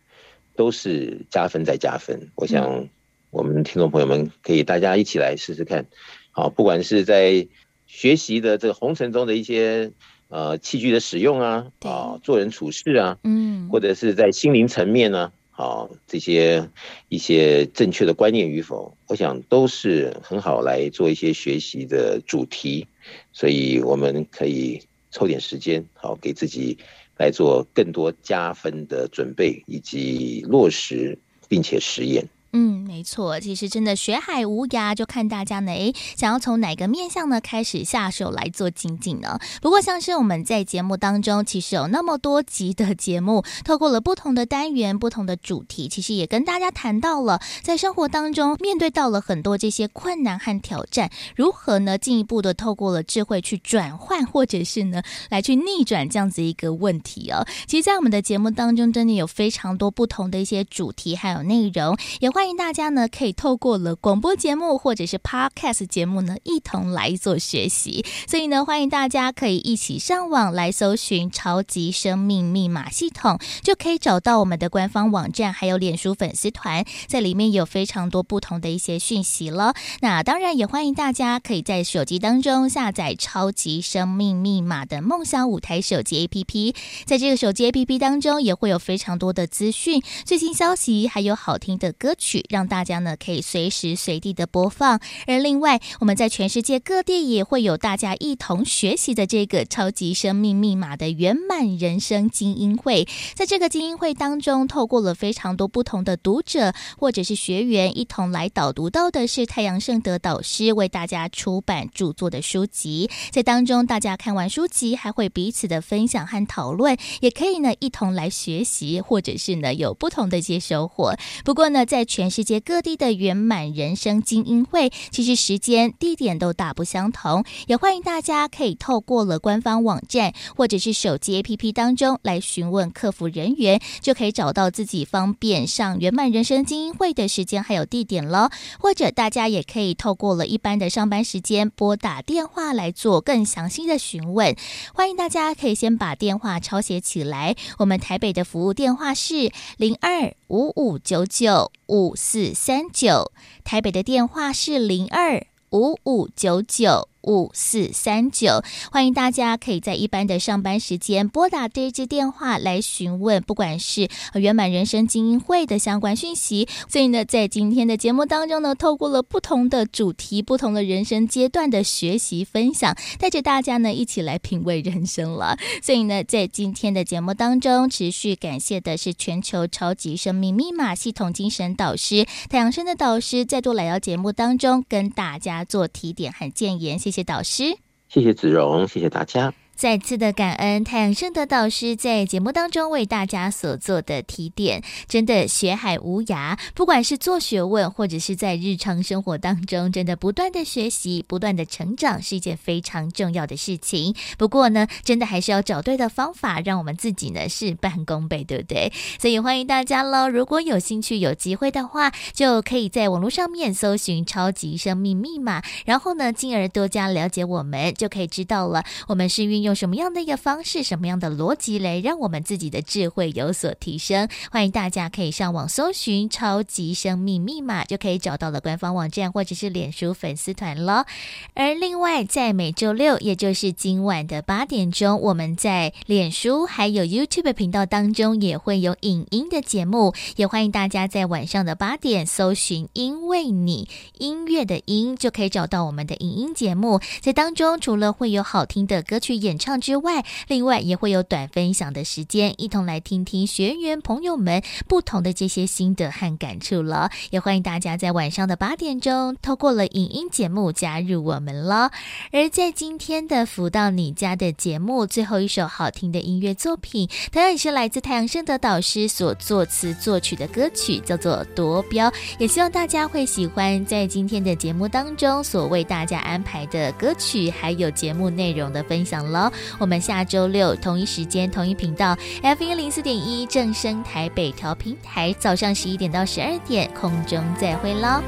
[0.58, 2.30] 都是加分再加分。
[2.36, 2.90] 我想。
[3.34, 5.88] 我们听众朋友们可以大家一起来试试看，
[6.30, 7.48] 好，不管是在
[7.88, 9.92] 学习的这个红尘中的一些
[10.28, 16.70] 呃器具的使用啊，啊，做人处事啊，嗯，或者是在心灵层面呢，啊，这些
[17.10, 22.86] 一些正确的观念与否，我想都是很好来做一些学习的主题，
[23.32, 24.80] 所以我们可以
[25.10, 26.78] 抽点时间，好，给自己
[27.18, 31.18] 来做更多加分的准备以及落实，
[31.50, 32.24] 并且实验。
[32.56, 39.40] 嗯，没错，其实真的学海无涯，就看大家呢，诶，想要从哪个面向呢开始下手来做精进呢？
[39.60, 55.02] 不过像是我们在节目当中，其实有那么多集的节目，透过了不同的单元、不同的主题，其实也跟大家谈到了，在生活当中面对到了很多这些困难和挑战，如何呢进一步的透过了智慧去转换，或者是呢
[55.32, 57.44] 来去逆转这样子一个问题哦。
[57.66, 62.43] 其实，在我们的节目当中，真的有非常多不同的一些主题还有内容，也欢。
[62.44, 68.06] 欢迎大家呢，可以透过了广播节目或者是 Podcast 节目呢，一同来做学习。
[68.28, 79.74] 所以呢，欢迎大家可以一起上网来搜寻“超级生命密码系统”，就可以找到我们的官方网站，还有脸书粉丝团，在里面有非常多不同的一些讯息了。
[80.02, 86.76] 那当然也欢迎大家可以在手机当中下载“超级生命密码”的梦想舞台手机 APP，
[87.06, 92.33] 在这个手机 APP 当中也会有非常多的资讯、最新消息，还有好听的歌曲。
[92.50, 121.16] 让大家呢可以随时随地的播放，而另外我们在全世界各地也会有大家一同学习的这个超级生命密码的圆满人生精英会，在这个精英会当中，透过了非常多不同的读者或者是学员一同来导读到的是太阳盛德导师为大家出版著作的书籍，在当中大家看完书籍还会彼此的分享和讨论，也可以呢一同来学习，或者是呢有不同的一些收获。
[121.44, 138.50] 不过呢，在全全世界各地的圆满人生精英会，其实时间、地点都大不相同，也欢迎大家可以透过了官方网站或者是手机 APP 当中来询问客服人员，就可以找到自己方便上圆满人生精英会的时间还有地点了。
[138.80, 144.56] 或者大家也可以透过了一般的上班时间拨打电话来做更详细的询问。
[144.94, 153.32] 欢迎大家可以先把电话抄写起来，我们台北的服务电话是零二五五九九五四三九，
[153.64, 157.08] 台北的电话是零二五五九九。
[157.24, 158.62] 五四三九，
[158.92, 166.68] 欢迎大家可以在一般的上班时间拨打这支电话来询问，不管是圆满人生精英会的相关讯息。
[166.90, 175.58] 所以呢，在今天的节目当中呢，透过了不同的主题、不同的人生阶段的学习分享，带着大家呢一起来品味人生了。
[175.82, 187.00] 所以呢，在今天的节目当中，持续感谢的是全球超级生命密码系统精神导师太阳生的导师，再度来到节目当中跟大家做提点和建言。
[187.00, 187.13] 谢谢。
[187.14, 187.78] 谢谢导师，
[188.10, 189.54] 谢谢子荣，谢谢大家。
[189.76, 204.16] 再次的感恩太阳盛德导师在节目当中为大家所做的提点，真的学海无涯，不管是做学问，或者是在日常生活当中，真的不断的学习，不断的成长，是一件非常重要的事情。
[204.38, 208.94] 不过呢，真的还是要找对的方法，让我们自己呢事半功倍，对不对？
[209.20, 219.63] 所以欢迎大家喽，如果有兴趣、有机会的话，就可以在网络上面搜寻“超级生命密码”，然后呢，进而多加了解我们，就可以知道了，我们是运。
[219.64, 224.30] 用什么样的一个方式，什么样的逻辑来让我们自己的智慧有所提升？
[224.52, 231.06] 欢迎大家可以上网搜寻“超级生命密码”，就可以找到了官方网站或者是脸书粉丝团了。
[231.54, 243.88] 而另外，在每周六，也就是今晚的八点钟，我们在脸书还有 YouTube 频道当中也会有影音的节目，也欢迎大家在晚上的八点搜寻“因为你
[244.18, 247.00] 音乐的音”，就可以找到我们的影音节目。
[247.22, 249.53] 在当中，除了会有好听的歌曲演。
[249.54, 257.12] 演唱之外，另外也会有短分享的时间，一同来听听学员朋友们不同的这些心得和感触了。
[257.30, 261.92] 也欢迎大家在晚上的八点钟，透过了影音节目加入我们了。
[262.32, 272.10] 而在今天的福到你家的节目，最后一首好听的音乐作品，同样也是来自太阳盛德导师所作词作曲的歌曲，叫做《夺标》。
[272.40, 279.43] 也希望大家会喜欢在今天的节目当中所为大家安排的歌曲，还有节目内容的分享了。
[279.80, 288.22] 我们下周六同一时间同一频道 F 一零四点一正声台北调频台，早上十一点到十二点空中再会喽，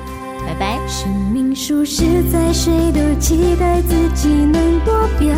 [0.46, 0.80] 拜拜。
[0.88, 5.36] 生命树实在谁都期待自己能夺标，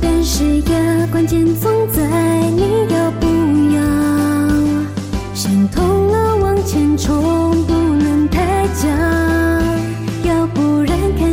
[0.00, 2.02] 但是呀，关键总在
[2.50, 3.26] 你要不
[3.74, 3.82] 要。
[5.34, 8.88] 想通了往前冲，不能太假，
[10.24, 10.91] 要不然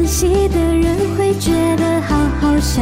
[0.10, 2.82] 看戏的人会觉得好好笑。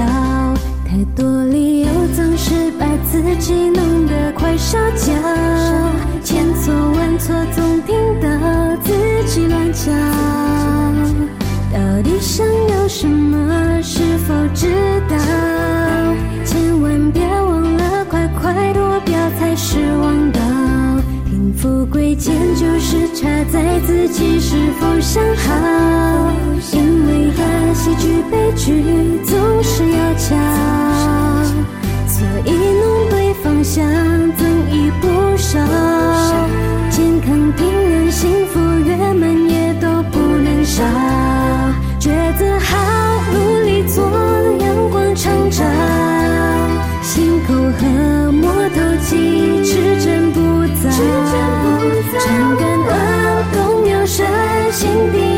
[0.87, 5.11] 太多理由总是把自己弄得快烧焦，
[6.23, 8.93] 千错万错总听到自
[9.25, 9.93] 己乱讲。
[11.73, 13.81] 到底想要什么？
[13.83, 14.71] 是否知
[15.09, 15.17] 道？
[16.45, 20.46] 千万别忘了，快快夺标才是王道。
[21.57, 23.07] 富贵贱就是。
[23.17, 26.31] 差在自己是否想好。
[26.71, 28.83] 因为和喜剧悲剧
[29.25, 30.37] 总是要抢，
[32.07, 33.83] 所以弄对方向
[34.35, 35.57] 增益不少。
[36.91, 40.83] 健康平安幸福圆满也都不能少。
[41.99, 42.77] 抉择好，
[43.33, 44.05] 努力做，
[44.59, 45.63] 阳光常照。
[47.01, 49.56] 心口和摸头记，持真
[50.97, 51.71] 不
[52.11, 52.19] 杂。
[52.19, 52.25] 常
[52.57, 52.95] 感恩，
[53.53, 54.25] 懂妙善，
[54.71, 55.36] 心底